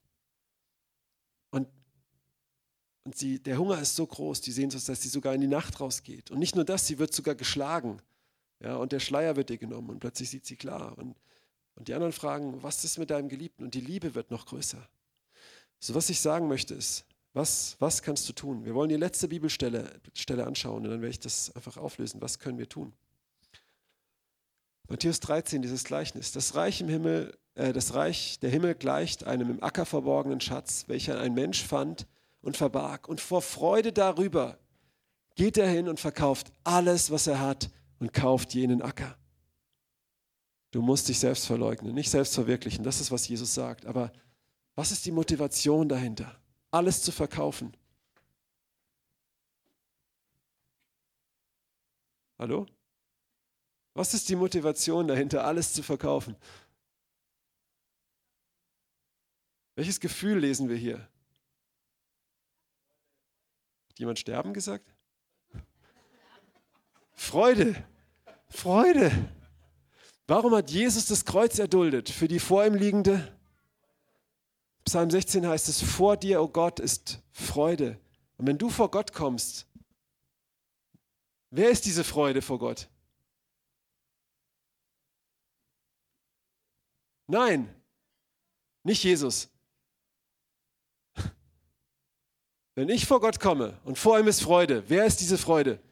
[1.50, 1.68] Und,
[3.04, 5.46] und sie, der Hunger ist so groß, die sehen es, dass sie sogar in die
[5.46, 6.30] Nacht rausgeht.
[6.30, 8.00] Und nicht nur das, sie wird sogar geschlagen.
[8.60, 10.98] Ja, und der Schleier wird ihr genommen und plötzlich sieht sie klar.
[10.98, 11.16] Und,
[11.74, 13.64] und die anderen fragen, was ist mit deinem Geliebten?
[13.64, 14.88] Und die Liebe wird noch größer.
[15.78, 18.64] So, was ich sagen möchte ist, was, was kannst du tun?
[18.64, 22.20] Wir wollen die letzte Bibelstelle Stelle anschauen und dann werde ich das einfach auflösen.
[22.20, 22.92] Was können wir tun?
[24.88, 26.32] Matthäus 13, dieses Gleichnis.
[26.32, 30.84] Das Reich im Himmel, äh, das Reich der Himmel gleicht einem im Acker verborgenen Schatz,
[30.88, 32.06] welcher ein Mensch fand
[32.40, 33.06] und verbarg.
[33.06, 34.58] Und vor Freude darüber
[35.34, 39.16] geht er hin und verkauft alles, was er hat und kauft jenen Acker.
[40.70, 42.84] Du musst dich selbst verleugnen, nicht selbst verwirklichen.
[42.84, 43.86] Das ist, was Jesus sagt.
[43.86, 44.12] Aber
[44.74, 46.37] was ist die Motivation dahinter?
[46.70, 47.76] Alles zu verkaufen.
[52.38, 52.66] Hallo?
[53.94, 56.36] Was ist die Motivation dahinter, alles zu verkaufen?
[59.74, 60.98] Welches Gefühl lesen wir hier?
[63.88, 64.92] Hat jemand sterben gesagt?
[67.12, 67.84] Freude.
[68.48, 69.10] Freude.
[70.26, 72.08] Warum hat Jesus das Kreuz erduldet?
[72.08, 73.37] Für die vor ihm liegende?
[74.88, 78.00] Psalm 16 heißt es, vor dir, o oh Gott, ist Freude.
[78.38, 79.66] Und wenn du vor Gott kommst,
[81.50, 82.88] wer ist diese Freude vor Gott?
[87.26, 87.68] Nein,
[88.82, 89.50] nicht Jesus.
[92.74, 95.82] Wenn ich vor Gott komme und vor ihm ist Freude, wer ist diese Freude?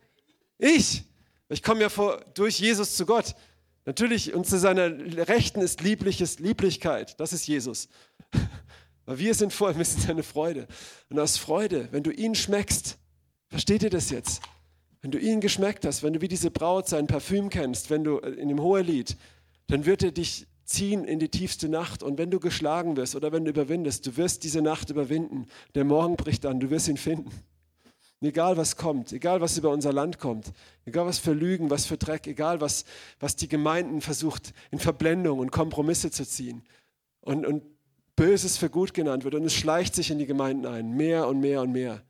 [0.57, 1.05] Ich.
[1.51, 3.34] Ich komme ja vor, durch Jesus zu Gott.
[3.84, 4.88] Natürlich, und zu seiner
[5.28, 7.20] Rechten ist Liebliches Lieblichkeit.
[7.20, 7.90] Das ist Jesus.
[9.07, 10.66] Weil wir sind vor ihm, wir sind seine Freude.
[11.09, 12.98] Und aus Freude, wenn du ihn schmeckst,
[13.48, 14.42] versteht ihr das jetzt?
[15.00, 18.18] Wenn du ihn geschmeckt hast, wenn du wie diese Braut sein Parfüm kennst, wenn du
[18.18, 19.16] in dem Hohelied,
[19.68, 22.02] dann wird er dich ziehen in die tiefste Nacht.
[22.02, 25.46] Und wenn du geschlagen wirst oder wenn du überwindest, du wirst diese Nacht überwinden.
[25.76, 27.30] Der Morgen bricht an, du wirst ihn finden.
[28.20, 30.52] Und egal was kommt, egal was über unser Land kommt,
[30.86, 32.84] egal was für Lügen, was für Dreck, egal was,
[33.20, 36.64] was die Gemeinden versucht in Verblendung und Kompromisse zu ziehen
[37.20, 37.62] und, und
[38.16, 41.40] Böses für gut genannt wird und es schleicht sich in die Gemeinden ein, mehr und
[41.40, 42.02] mehr und mehr.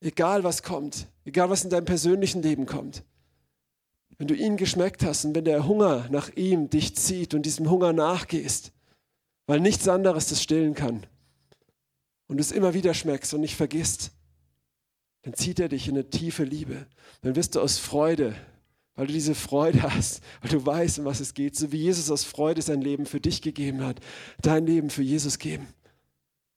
[0.00, 3.04] Egal was kommt, egal was in deinem persönlichen Leben kommt,
[4.18, 7.70] wenn du ihn geschmeckt hast und wenn der Hunger nach ihm dich zieht und diesem
[7.70, 8.72] Hunger nachgehst,
[9.46, 11.06] weil nichts anderes das stillen kann
[12.26, 14.10] und du es immer wieder schmeckst und nicht vergisst,
[15.22, 16.86] dann zieht er dich in eine tiefe Liebe.
[17.22, 18.34] Dann wirst du aus Freude,
[18.96, 22.10] weil du diese Freude hast, weil du weißt, um was es geht, so wie Jesus
[22.10, 24.00] aus Freude sein Leben für dich gegeben hat,
[24.42, 25.68] dein Leben für Jesus geben.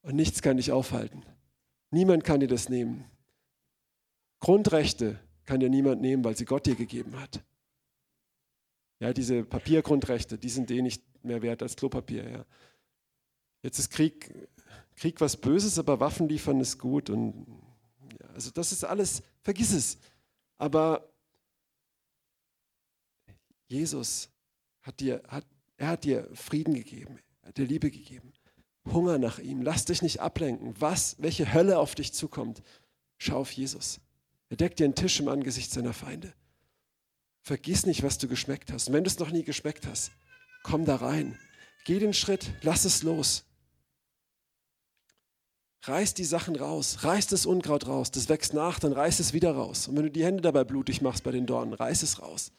[0.01, 1.23] Und nichts kann dich aufhalten.
[1.91, 3.03] Niemand kann dir das nehmen.
[4.39, 7.43] Grundrechte kann dir niemand nehmen, weil sie Gott dir gegeben hat.
[8.99, 12.29] Ja, diese Papiergrundrechte, die sind eh nicht mehr wert als Klopapier.
[12.29, 12.45] Ja.
[13.63, 14.33] Jetzt ist Krieg,
[14.95, 17.09] Krieg was Böses, aber Waffen liefern ist gut.
[17.09, 17.45] Und
[18.21, 19.97] ja, also das ist alles, vergiss es.
[20.57, 21.09] Aber
[23.69, 24.29] Jesus
[24.81, 25.45] hat dir, hat,
[25.77, 28.33] er hat dir Frieden gegeben, er hat dir Liebe gegeben.
[28.85, 29.61] Hunger nach ihm.
[29.61, 30.73] Lass dich nicht ablenken.
[30.79, 32.61] Was, welche Hölle auf dich zukommt,
[33.17, 33.99] schau auf Jesus.
[34.49, 36.33] Er deckt dir einen Tisch im Angesicht seiner Feinde.
[37.41, 38.87] Vergiss nicht, was du geschmeckt hast.
[38.87, 40.11] Und wenn du es noch nie geschmeckt hast,
[40.63, 41.39] komm da rein.
[41.85, 43.45] Geh den Schritt, lass es los.
[45.83, 49.53] Reiß die Sachen raus, reiß das Unkraut raus, das wächst nach, dann reiß es wieder
[49.53, 49.87] raus.
[49.87, 52.51] Und wenn du die Hände dabei blutig machst bei den Dornen, reiß es raus.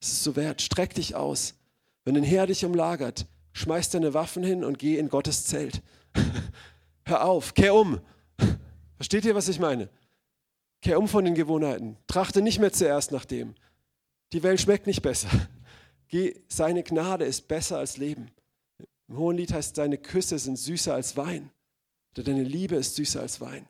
[0.00, 1.54] Es ist so wert, streck dich aus.
[2.04, 5.82] Wenn ein Herr dich umlagert, schmeiß deine Waffen hin und geh in Gottes Zelt.
[7.04, 8.00] Hör auf, kehr um.
[8.96, 9.88] Versteht ihr, was ich meine?
[10.80, 11.96] Kehr um von den Gewohnheiten.
[12.06, 13.54] Trachte nicht mehr zuerst nach dem.
[14.32, 15.28] Die Welt schmeckt nicht besser.
[16.08, 18.30] Geh, seine Gnade ist besser als Leben.
[19.08, 21.50] Im Hohen Lied heißt, seine Küsse sind süßer als Wein.
[22.12, 23.66] Oder deine Liebe ist süßer als Wein.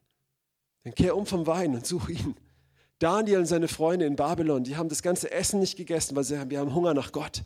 [0.84, 2.34] Dann kehr um vom Wein und such ihn.
[2.98, 6.38] Daniel und seine Freunde in Babylon, die haben das ganze Essen nicht gegessen, weil sie
[6.38, 7.44] haben, wir haben Hunger nach Gott.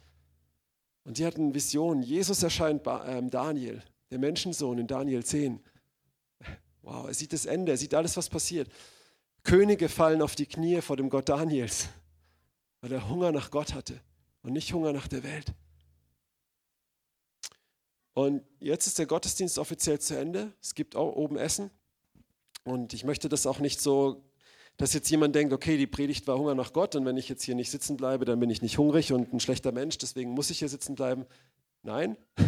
[1.05, 2.03] Und die hatten Visionen.
[2.03, 5.61] Jesus erscheint ähm, Daniel, der Menschensohn in Daniel 10.
[6.83, 8.69] Wow, er sieht das Ende, er sieht alles, was passiert.
[9.45, 11.89] Könige fallen auf die Knie vor dem Gott Daniels,
[12.81, 14.01] weil er Hunger nach Gott hatte
[14.43, 15.53] und nicht Hunger nach der Welt.
[18.15, 20.53] Und jetzt ist der Gottesdienst offiziell zu Ende.
[20.61, 21.71] Es gibt auch oben Essen.
[22.65, 24.23] Und ich möchte das auch nicht so,
[24.83, 27.45] dass jetzt jemand denkt, okay, die Predigt war Hunger nach Gott und wenn ich jetzt
[27.45, 30.51] hier nicht sitzen bleibe, dann bin ich nicht hungrig und ein schlechter Mensch, deswegen muss
[30.51, 31.25] ich hier sitzen bleiben.
[31.83, 32.17] Nein.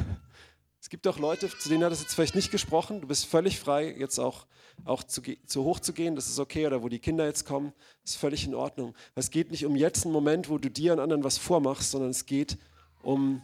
[0.80, 3.00] Es gibt auch Leute, zu denen hat es jetzt vielleicht nicht gesprochen.
[3.00, 4.46] Du bist völlig frei, jetzt auch,
[4.84, 6.14] auch zu, zu hoch zu gehen.
[6.14, 6.66] Das ist okay.
[6.66, 7.72] Oder wo die Kinder jetzt kommen,
[8.04, 8.94] ist völlig in Ordnung.
[9.14, 12.10] Es geht nicht um jetzt einen Moment, wo du dir und anderen was vormachst, sondern
[12.10, 12.58] es geht
[13.02, 13.40] um,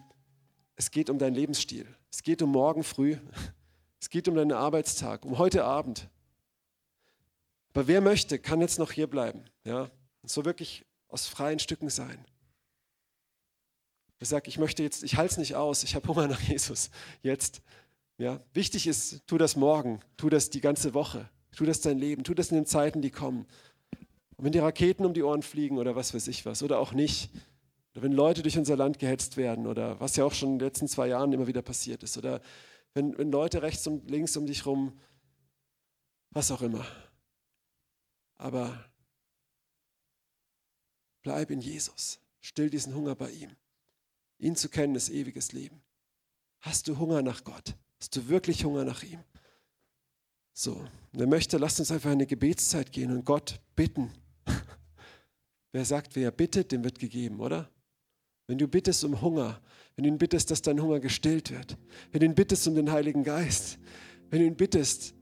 [0.77, 1.87] es geht um deinen Lebensstil.
[2.11, 3.17] Es geht um morgen früh.
[4.03, 6.09] Es geht um deinen Arbeitstag, um heute Abend.
[7.73, 9.45] Aber wer möchte, kann jetzt noch hier bleiben.
[9.65, 9.91] Ja?
[10.23, 12.25] Und so wirklich aus freien Stücken sein.
[14.19, 16.91] Ich sage, ich möchte jetzt, ich halte es nicht aus, ich habe Hunger nach Jesus.
[17.23, 17.63] Jetzt.
[18.19, 18.41] Ja?
[18.53, 22.35] Wichtig ist, tu das morgen, tu das die ganze Woche, tu das dein Leben, tu
[22.35, 23.47] das in den Zeiten, die kommen.
[24.37, 26.93] Und wenn die Raketen um die Ohren fliegen oder was weiß ich was, oder auch
[26.93, 27.31] nicht,
[27.93, 30.67] oder wenn Leute durch unser Land gehetzt werden oder was ja auch schon in den
[30.67, 32.17] letzten zwei Jahren immer wieder passiert ist.
[32.19, 32.41] Oder
[32.95, 34.99] wenn, wenn Leute rechts und links um dich rum,
[36.31, 36.87] was auch immer.
[38.41, 38.83] Aber
[41.21, 42.19] bleib in Jesus.
[42.41, 43.51] Still diesen Hunger bei ihm.
[44.39, 45.83] Ihn zu kennen ist ewiges Leben.
[46.61, 47.75] Hast du Hunger nach Gott?
[47.99, 49.23] Hast du wirklich Hunger nach ihm?
[50.55, 50.83] So,
[51.13, 54.11] wer möchte, lasst uns einfach in eine Gebetszeit gehen und Gott bitten.
[55.73, 57.71] Wer sagt, wer bittet, dem wird gegeben, oder?
[58.49, 59.61] Wenn du bittest um Hunger,
[59.95, 61.77] wenn du ihn bittest, dass dein Hunger gestillt wird,
[62.11, 63.79] wenn du ihn bittest um den Heiligen Geist,
[64.31, 65.15] wenn du ihn bittest,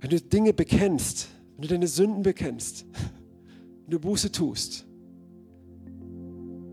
[0.00, 2.86] wenn du Dinge bekennst, wenn du deine Sünden bekennst,
[3.84, 4.86] wenn du Buße tust,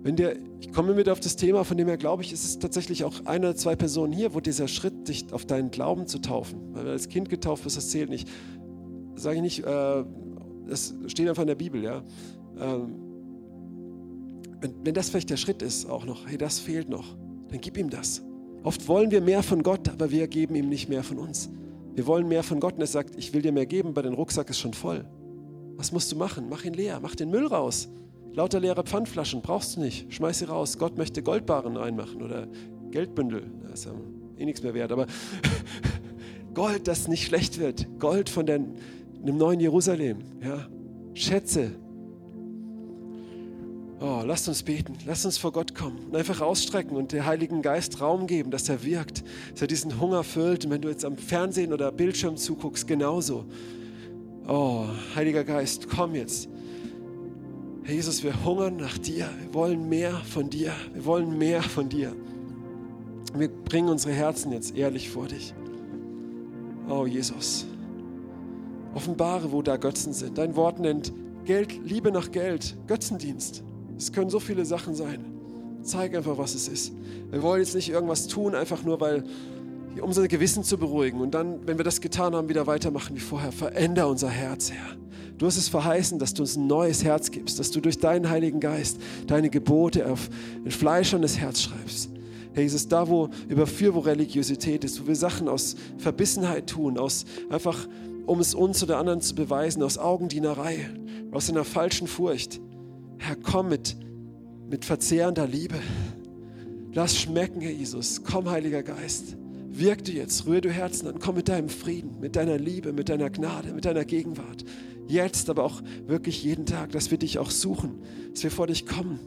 [0.04, 2.60] wenn dir, ich komme mit auf das Thema, von dem her glaube ich, ist es
[2.60, 6.20] tatsächlich auch eine oder zwei Personen hier, wo dieser Schritt, dich auf deinen Glauben zu
[6.20, 8.28] taufen, weil du als Kind getauft bist, das zählt nicht.
[9.16, 10.04] Sage ich nicht, äh,
[10.68, 12.04] das steht einfach in der Bibel, ja.
[12.60, 12.96] Ähm,
[14.60, 17.16] wenn, wenn das vielleicht der Schritt ist, auch noch, hey, das fehlt noch,
[17.48, 18.22] dann gib ihm das.
[18.64, 21.50] Oft wollen wir mehr von Gott, aber wir geben ihm nicht mehr von uns.
[21.96, 24.14] Wir wollen mehr von Gott und er sagt, ich will dir mehr geben, aber dein
[24.14, 25.06] Rucksack ist schon voll.
[25.76, 26.48] Was musst du machen?
[26.50, 27.90] Mach ihn leer, mach den Müll raus.
[28.34, 30.12] Lauter leere Pfandflaschen brauchst du nicht.
[30.12, 30.80] Schmeiß sie raus.
[30.80, 32.48] Gott möchte Goldbarren reinmachen oder
[32.90, 33.44] Geldbündel.
[33.70, 33.92] Das ist ja
[34.38, 34.92] eh nichts mehr wert.
[34.92, 35.06] Aber
[36.56, 37.88] Gold, das nicht schlecht wird.
[38.00, 40.20] Gold von der, einem neuen Jerusalem.
[40.44, 40.68] Ja?
[41.14, 41.76] Schätze,
[44.06, 47.62] Oh, lasst uns beten, lasst uns vor Gott kommen und einfach ausstrecken und der Heiligen
[47.62, 49.24] Geist Raum geben, dass er wirkt,
[49.54, 50.66] dass er diesen Hunger füllt.
[50.66, 53.46] Und wenn du jetzt am Fernsehen oder Bildschirm zuguckst, genauso.
[54.46, 56.50] Oh, Heiliger Geist, komm jetzt.
[57.84, 59.30] Herr Jesus, wir hungern nach dir.
[59.42, 60.74] Wir wollen mehr von dir.
[60.92, 62.14] Wir wollen mehr von dir.
[63.36, 65.54] Wir bringen unsere Herzen jetzt ehrlich vor dich.
[66.90, 67.66] Oh, Jesus.
[68.96, 70.38] Offenbare, wo da Götzen sind.
[70.38, 71.14] Dein Wort nennt
[71.46, 73.64] Geld, Liebe nach Geld, Götzendienst.
[73.98, 75.26] Es können so viele Sachen sein.
[75.82, 76.94] Zeig einfach, was es ist.
[77.30, 79.24] Wir wollen jetzt nicht irgendwas tun, einfach nur, weil
[80.02, 83.20] um unser Gewissen zu beruhigen und dann, wenn wir das getan haben, wieder weitermachen wie
[83.20, 83.52] vorher.
[83.52, 84.98] Veränder unser Herz, Herr.
[85.38, 88.30] Du hast es verheißen, dass du uns ein neues Herz gibst, dass du durch deinen
[88.30, 90.30] Heiligen Geist deine Gebote auf
[90.64, 92.10] ein fleischernes Herz schreibst.
[92.54, 97.26] Herr Jesus, da wo überführ, wo Religiosität ist, wo wir Sachen aus Verbissenheit tun, aus
[97.50, 97.88] einfach,
[98.26, 100.90] um es uns oder anderen zu beweisen, aus Augendienerei,
[101.32, 102.62] aus einer falschen Furcht.
[103.24, 103.96] Herr, komm mit,
[104.70, 105.76] mit verzehrender Liebe.
[106.92, 108.22] Lass schmecken, Herr Jesus.
[108.22, 109.38] Komm, Heiliger Geist.
[109.70, 111.20] Wirk du jetzt, rühr du Herzen an.
[111.20, 114.66] Komm mit deinem Frieden, mit deiner Liebe, mit deiner Gnade, mit deiner Gegenwart.
[115.08, 118.02] Jetzt, aber auch wirklich jeden Tag, dass wir dich auch suchen,
[118.34, 119.20] dass wir vor dich kommen.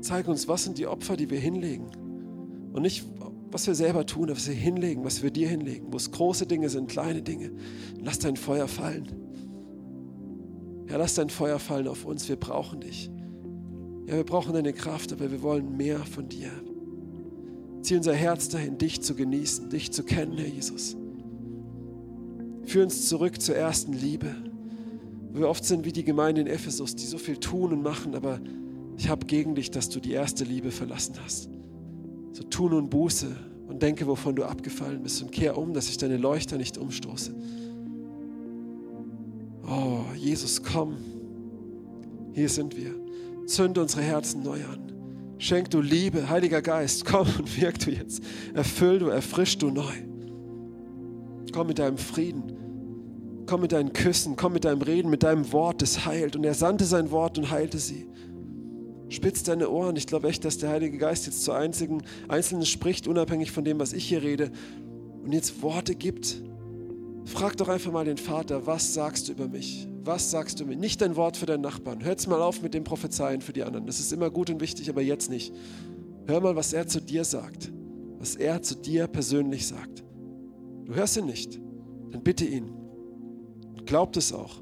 [0.00, 1.86] Zeig uns, was sind die Opfer, die wir hinlegen.
[2.72, 3.04] Und nicht,
[3.52, 5.92] was wir selber tun, was wir hinlegen, was wir dir hinlegen.
[5.92, 7.52] Wo es große Dinge sind, kleine Dinge.
[8.02, 9.19] Lass dein Feuer fallen.
[10.90, 12.28] Ja, lass dein Feuer fallen auf uns.
[12.28, 13.10] Wir brauchen dich.
[14.06, 16.50] Ja, wir brauchen deine Kraft, aber wir wollen mehr von dir.
[17.82, 20.96] Zieh unser Herz dahin, dich zu genießen, dich zu kennen, Herr Jesus.
[22.64, 24.34] Führ uns zurück zur ersten Liebe.
[25.32, 28.40] Wir oft sind wie die Gemeinde in Ephesus, die so viel tun und machen, aber
[28.96, 31.48] ich habe gegen dich, dass du die erste Liebe verlassen hast.
[32.32, 33.28] So tu nun Buße
[33.68, 37.32] und denke, wovon du abgefallen bist und kehr um, dass ich deine Leuchter nicht umstoße.
[39.66, 40.96] Oh, Jesus, komm.
[42.32, 42.94] Hier sind wir.
[43.46, 44.92] Zünde unsere Herzen neu an.
[45.38, 48.22] Schenk du Liebe, Heiliger Geist, komm und wirk du jetzt.
[48.54, 49.94] Erfüll du, erfrisch du neu.
[51.52, 52.56] Komm mit deinem Frieden.
[53.46, 56.36] Komm mit deinen Küssen, komm mit deinem Reden, mit deinem Wort, das heilt.
[56.36, 58.06] Und er sandte sein Wort und heilte sie.
[59.08, 59.96] Spitz deine Ohren.
[59.96, 63.80] Ich glaube echt, dass der Heilige Geist jetzt zu einzigen Einzelnen spricht, unabhängig von dem,
[63.80, 64.52] was ich hier rede.
[65.24, 66.40] Und jetzt Worte gibt.
[67.30, 69.86] Frag doch einfach mal den Vater, was sagst du über mich?
[70.02, 70.76] Was sagst du mir?
[70.76, 72.02] Nicht dein Wort für deinen Nachbarn.
[72.02, 73.86] Hör jetzt mal auf mit dem Prophezeien für die anderen.
[73.86, 75.54] Das ist immer gut und wichtig, aber jetzt nicht.
[76.26, 77.72] Hör mal, was er zu dir sagt.
[78.18, 80.02] Was er zu dir persönlich sagt.
[80.84, 81.60] Du hörst ihn nicht.
[82.10, 82.72] Dann bitte ihn.
[83.86, 84.60] Glaubt es auch.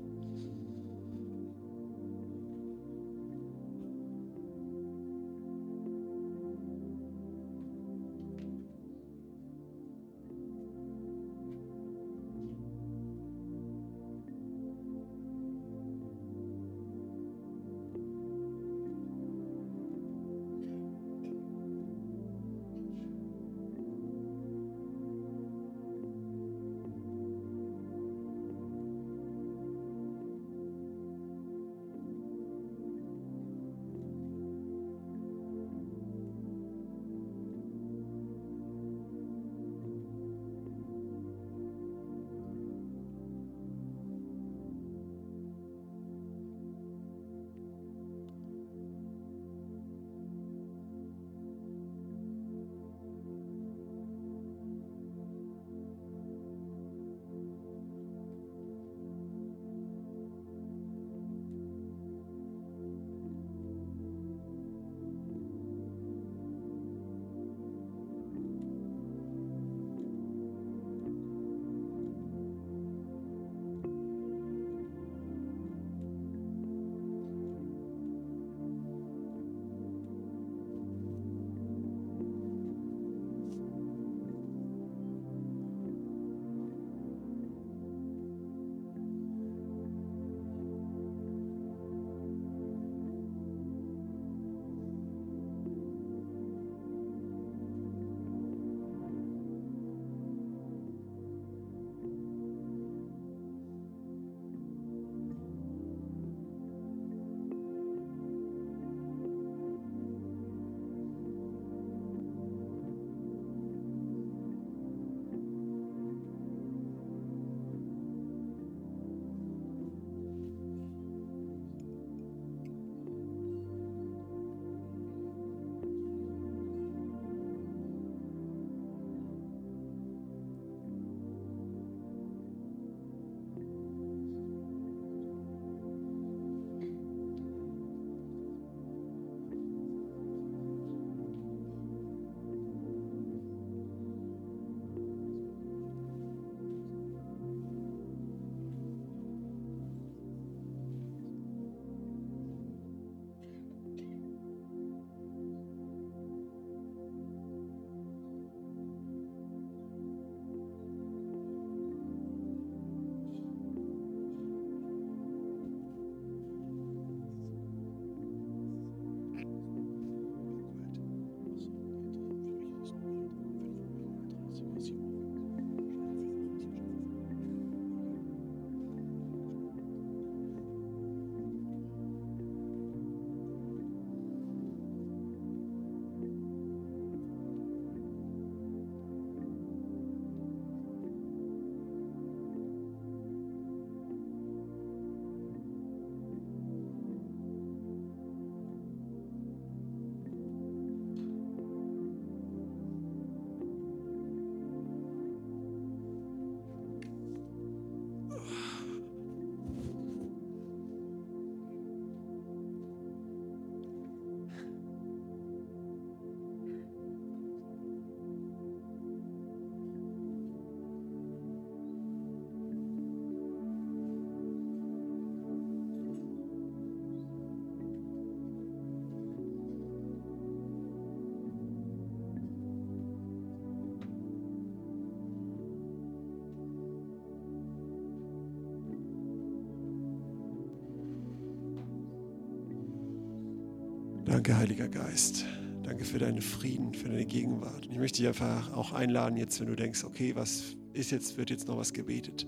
[244.39, 245.45] Danke, Heiliger Geist.
[245.83, 247.87] Danke für deinen Frieden, für deine Gegenwart.
[247.87, 251.37] Und ich möchte dich einfach auch einladen, jetzt, wenn du denkst, okay, was ist jetzt,
[251.37, 252.47] wird jetzt noch was gebetet.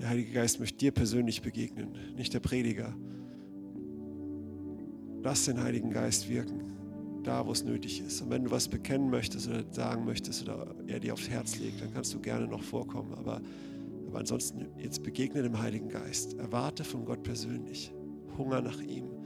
[0.00, 2.92] Der Heilige Geist möchte dir persönlich begegnen, nicht der Prediger.
[5.22, 6.72] Lass den Heiligen Geist wirken,
[7.22, 8.20] da wo es nötig ist.
[8.22, 11.80] Und wenn du was bekennen möchtest oder sagen möchtest oder er dir aufs Herz legt,
[11.80, 13.14] dann kannst du gerne noch vorkommen.
[13.14, 13.40] Aber,
[14.08, 16.36] aber ansonsten jetzt begegne dem Heiligen Geist.
[16.36, 17.92] Erwarte von Gott persönlich
[18.36, 19.19] Hunger nach ihm.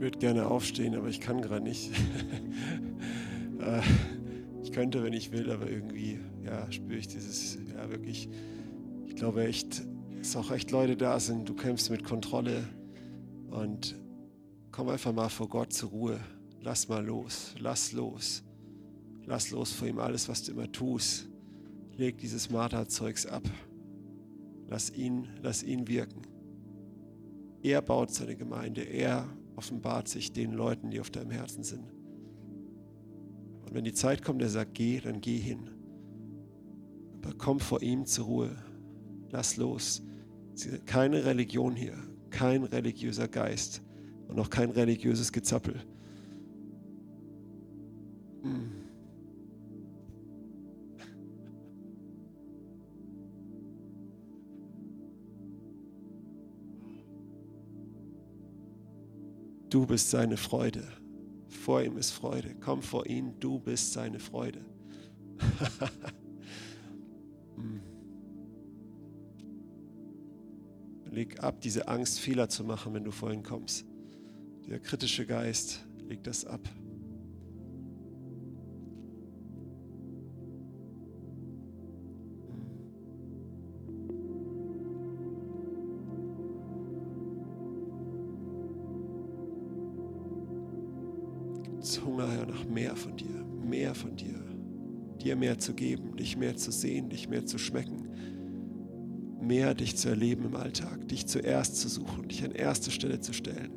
[0.00, 1.90] Ich würde gerne aufstehen, aber ich kann gerade nicht.
[3.60, 3.82] Äh,
[4.62, 8.30] ich könnte, wenn ich will, aber irgendwie ja, spüre ich dieses, ja wirklich,
[9.06, 9.82] ich glaube echt,
[10.16, 12.66] dass auch echt Leute da sind, du kämpfst mit Kontrolle
[13.50, 14.00] und
[14.70, 16.20] komm einfach mal vor Gott zur Ruhe.
[16.62, 18.42] Lass mal los, lass los.
[19.26, 21.28] Lass los vor ihm alles, was du immer tust.
[21.98, 23.42] Leg dieses Marterzeugs ab.
[24.68, 26.22] Lass ihn, lass ihn wirken.
[27.62, 28.80] Er baut seine Gemeinde.
[28.80, 29.28] Er
[29.60, 31.84] offenbart sich den Leuten, die auf deinem Herzen sind.
[33.62, 35.68] Und wenn die Zeit kommt, der sagt, geh, dann geh hin.
[37.16, 38.56] Aber komm vor ihm zur Ruhe.
[39.28, 40.02] Lass los.
[40.86, 41.92] Keine Religion hier,
[42.30, 43.82] kein religiöser Geist
[44.28, 45.74] und auch kein religiöses Gezappel.
[48.42, 48.72] Hm.
[59.70, 60.86] Du bist seine Freude.
[61.48, 62.54] Vor ihm ist Freude.
[62.60, 64.64] Komm vor ihn, du bist seine Freude.
[67.56, 67.82] Hm.
[71.10, 73.84] leg ab, diese Angst, Fehler zu machen, wenn du vor ihn kommst.
[74.68, 76.60] Der kritische Geist, leg das ab.
[95.30, 98.08] Dir mehr zu geben, dich mehr zu sehen, dich mehr zu schmecken,
[99.40, 103.32] mehr dich zu erleben im Alltag, dich zuerst zu suchen, dich an erste Stelle zu
[103.32, 103.70] stellen.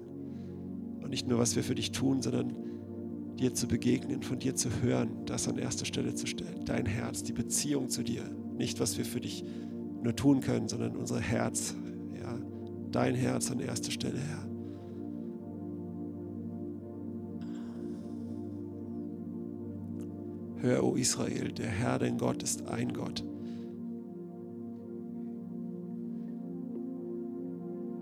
[1.04, 2.56] Und nicht nur, was wir für dich tun, sondern
[3.40, 6.66] dir zu begegnen, von dir zu hören, das an erste Stelle zu stellen.
[6.66, 8.24] Dein Herz, die Beziehung zu dir.
[8.58, 9.46] Nicht, was wir für dich
[10.02, 11.76] nur tun können, sondern unser Herz.
[12.20, 12.40] Ja,
[12.90, 14.53] dein Herz an erste Stelle, Herr.
[20.64, 23.22] Hör, o Israel, der Herr, dein Gott, ist ein Gott.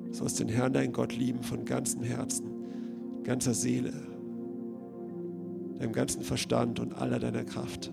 [0.05, 2.51] Du sollst den Herrn, dein Gott, lieben von ganzem Herzen,
[3.23, 3.91] ganzer Seele,
[5.79, 7.91] deinem ganzen Verstand und aller deiner Kraft.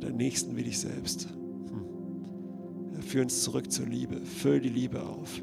[0.00, 1.30] Deinen Nächsten wie dich selbst.
[1.30, 3.00] Hm.
[3.00, 4.20] Führ uns zurück zur Liebe.
[4.20, 5.40] Füll die Liebe auf.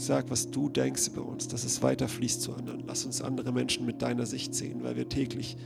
[0.00, 2.84] Sag, was du denkst über uns, dass es weiterfließt zu anderen.
[2.86, 5.58] Lass uns andere Menschen mit deiner Sicht sehen, weil wir täglich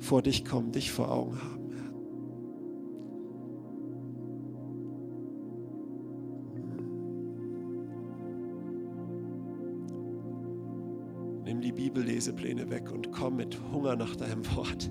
[0.00, 1.70] vor dich kommen, dich vor Augen haben.
[11.44, 14.90] Nimm die Bibellesepläne weg und komm mit Hunger nach deinem Wort.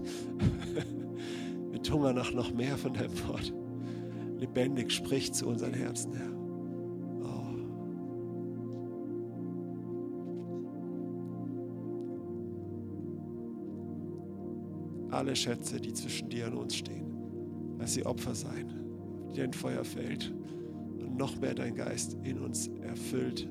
[1.71, 3.53] mit Hunger nach noch mehr von deinem Wort.
[4.37, 6.36] Lebendig sprich zu unseren Herzen, Herr.
[15.17, 17.75] Alle Schätze, die zwischen dir und uns stehen.
[17.79, 18.71] Lass sie Opfer sein,
[19.31, 20.31] die dein Feuer fällt
[20.99, 23.49] und noch mehr dein Geist in uns erfüllt.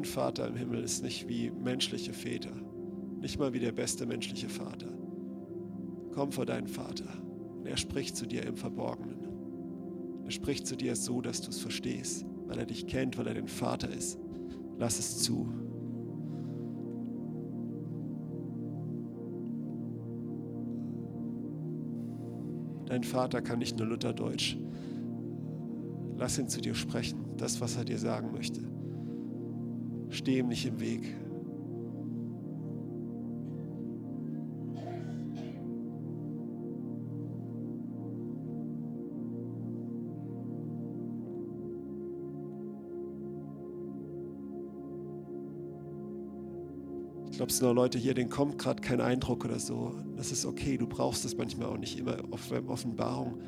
[0.00, 2.54] Dein Vater im Himmel ist nicht wie menschliche Väter,
[3.20, 4.88] nicht mal wie der beste menschliche Vater.
[6.14, 7.04] Komm vor deinen Vater
[7.58, 9.18] und er spricht zu dir im Verborgenen.
[10.24, 13.34] Er spricht zu dir so, dass du es verstehst, weil er dich kennt, weil er
[13.34, 14.18] dein Vater ist.
[14.78, 15.52] Lass es zu.
[22.86, 24.56] Dein Vater kann nicht nur Lutherdeutsch.
[26.16, 28.79] Lass ihn zu dir sprechen, das, was er dir sagen möchte.
[30.10, 31.14] Steh ihm nicht im Weg.
[47.30, 49.94] Ich glaube, es sind auch Leute hier, denen kommt gerade kein Eindruck oder so.
[50.16, 53.40] Das ist okay, du brauchst es manchmal auch nicht immer auf Offenbarung.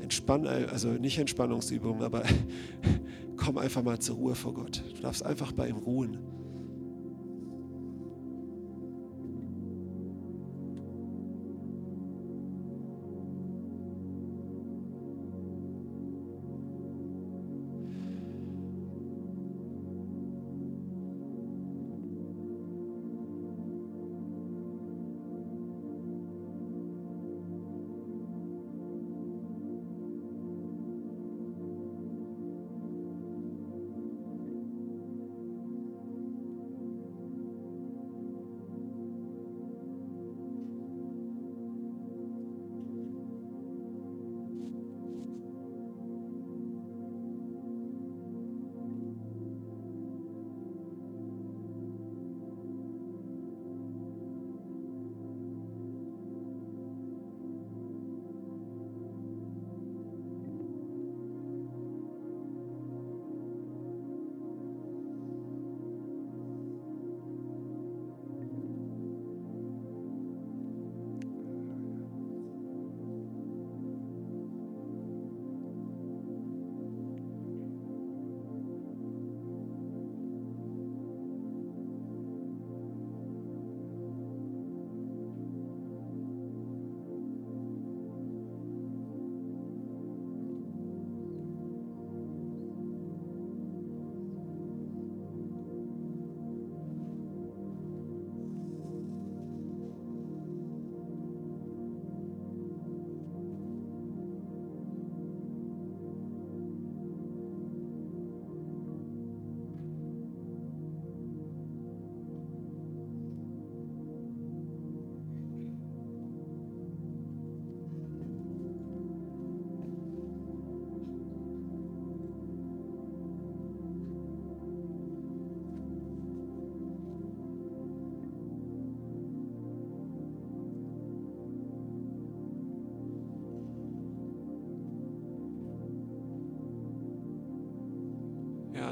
[0.00, 2.24] Entspann, also nicht Entspannungsübungen, aber
[3.40, 4.82] komm einfach mal zur Ruhe vor Gott.
[4.94, 6.18] Du darfst einfach bei ihm ruhen.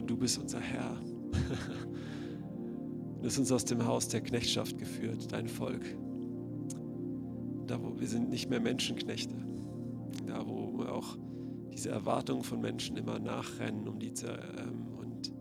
[0.09, 1.01] Du bist unser Herr.
[3.21, 5.85] Du hast uns aus dem Haus der Knechtschaft geführt, dein Volk.
[7.67, 9.35] Da, wo wir sind nicht mehr Menschenknechte.
[10.25, 11.19] Da, wo wir auch
[11.73, 15.33] diese Erwartungen von Menschen immer nachrennen, um die zu, ähm, und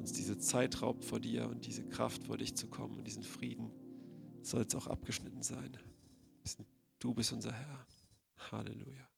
[0.00, 3.22] uns diese Zeit raubt vor dir und diese Kraft vor dich zu kommen und diesen
[3.22, 3.70] Frieden
[4.42, 5.78] soll es auch abgeschnitten sein.
[6.98, 7.86] Du bist unser Herr.
[8.50, 9.11] Halleluja.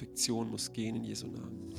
[0.00, 1.74] Perfektion muss gehen in Jesu Namen.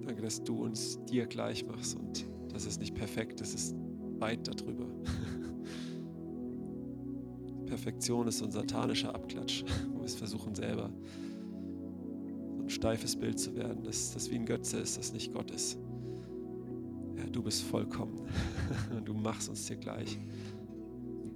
[0.06, 3.76] Danke, dass du uns dir gleich machst und das ist nicht perfekt, das ist
[4.18, 4.86] weit darüber.
[7.66, 10.90] Perfektion ist so ein satanischer Abklatsch, wo wir es versuchen selber
[12.62, 15.76] ein steifes Bild zu werden, dass das wie ein Götze ist, das nicht Gott ist.
[17.18, 18.18] Ja, du bist vollkommen
[18.96, 20.18] und du machst uns dir gleich.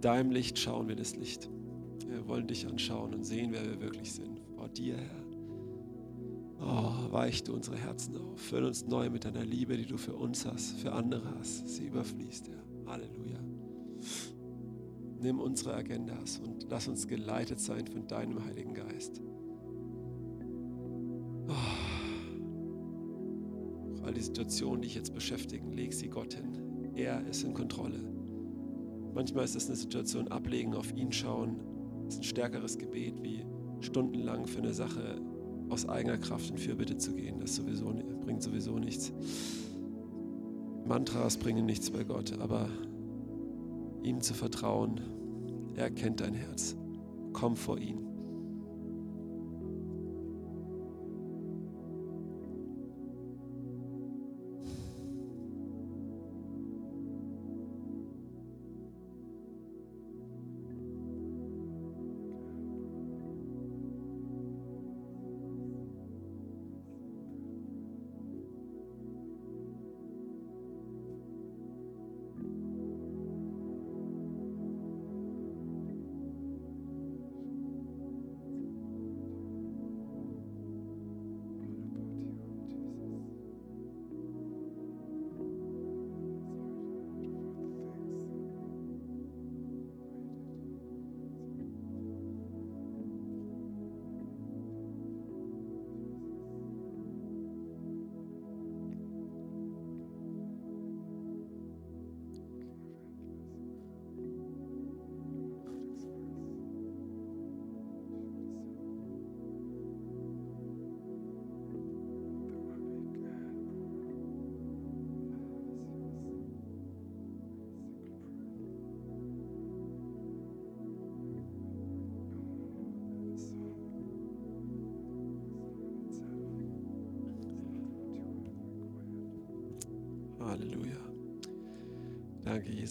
[0.03, 1.49] In deinem Licht schauen wir das Licht.
[2.09, 4.41] Wir wollen dich anschauen und sehen, wer wir wirklich sind.
[4.57, 5.23] Vor dir, Herr.
[6.61, 8.41] Oh, weich du unsere Herzen auf.
[8.41, 11.69] Füll uns neu mit deiner Liebe, die du für uns hast, für andere hast.
[11.69, 12.65] Sie überfließt, Herr.
[12.93, 13.39] Halleluja.
[15.21, 19.23] Nimm unsere Agendas und lass uns geleitet sein von deinem Heiligen Geist.
[21.47, 21.53] Oh.
[24.03, 26.91] All die Situationen, die dich jetzt beschäftigen, leg sie Gott hin.
[26.97, 28.12] Er ist in Kontrolle.
[29.15, 31.61] Manchmal ist es eine Situation, ablegen, auf ihn schauen.
[32.05, 33.45] Das ist ein stärkeres Gebet, wie
[33.81, 35.21] stundenlang für eine Sache
[35.69, 37.41] aus eigener Kraft in Fürbitte zu gehen.
[37.41, 39.13] Das sowieso, bringt sowieso nichts.
[40.87, 42.69] Mantras bringen nichts bei Gott, aber
[44.03, 45.01] ihm zu vertrauen,
[45.75, 46.77] er kennt dein Herz.
[47.33, 48.12] Komm vor ihn.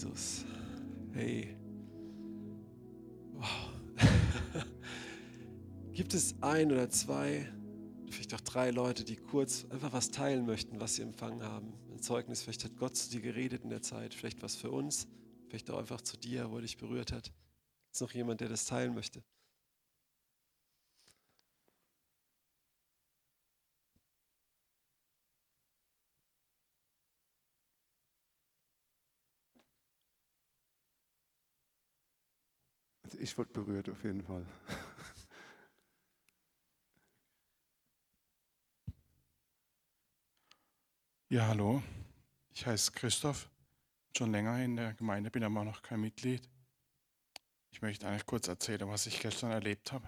[0.01, 0.45] Jesus.
[1.13, 1.55] Hey.
[3.33, 3.69] Wow.
[5.93, 7.47] Gibt es ein oder zwei,
[8.09, 11.73] vielleicht auch drei Leute, die kurz einfach was teilen möchten, was sie empfangen haben?
[11.91, 15.07] Ein Zeugnis, vielleicht hat Gott zu dir geredet in der Zeit, vielleicht was für uns,
[15.49, 17.31] vielleicht auch einfach zu dir, wo er dich berührt hat.
[17.93, 19.23] Es noch jemand, der das teilen möchte?
[33.21, 34.45] Ich wurde berührt auf jeden Fall.
[41.29, 41.81] Ja, hallo.
[42.53, 43.49] Ich heiße Christoph,
[44.17, 46.41] schon länger in der Gemeinde, bin aber noch kein Mitglied.
[47.71, 50.05] Ich möchte eigentlich kurz erzählen, was ich gestern erlebt habe.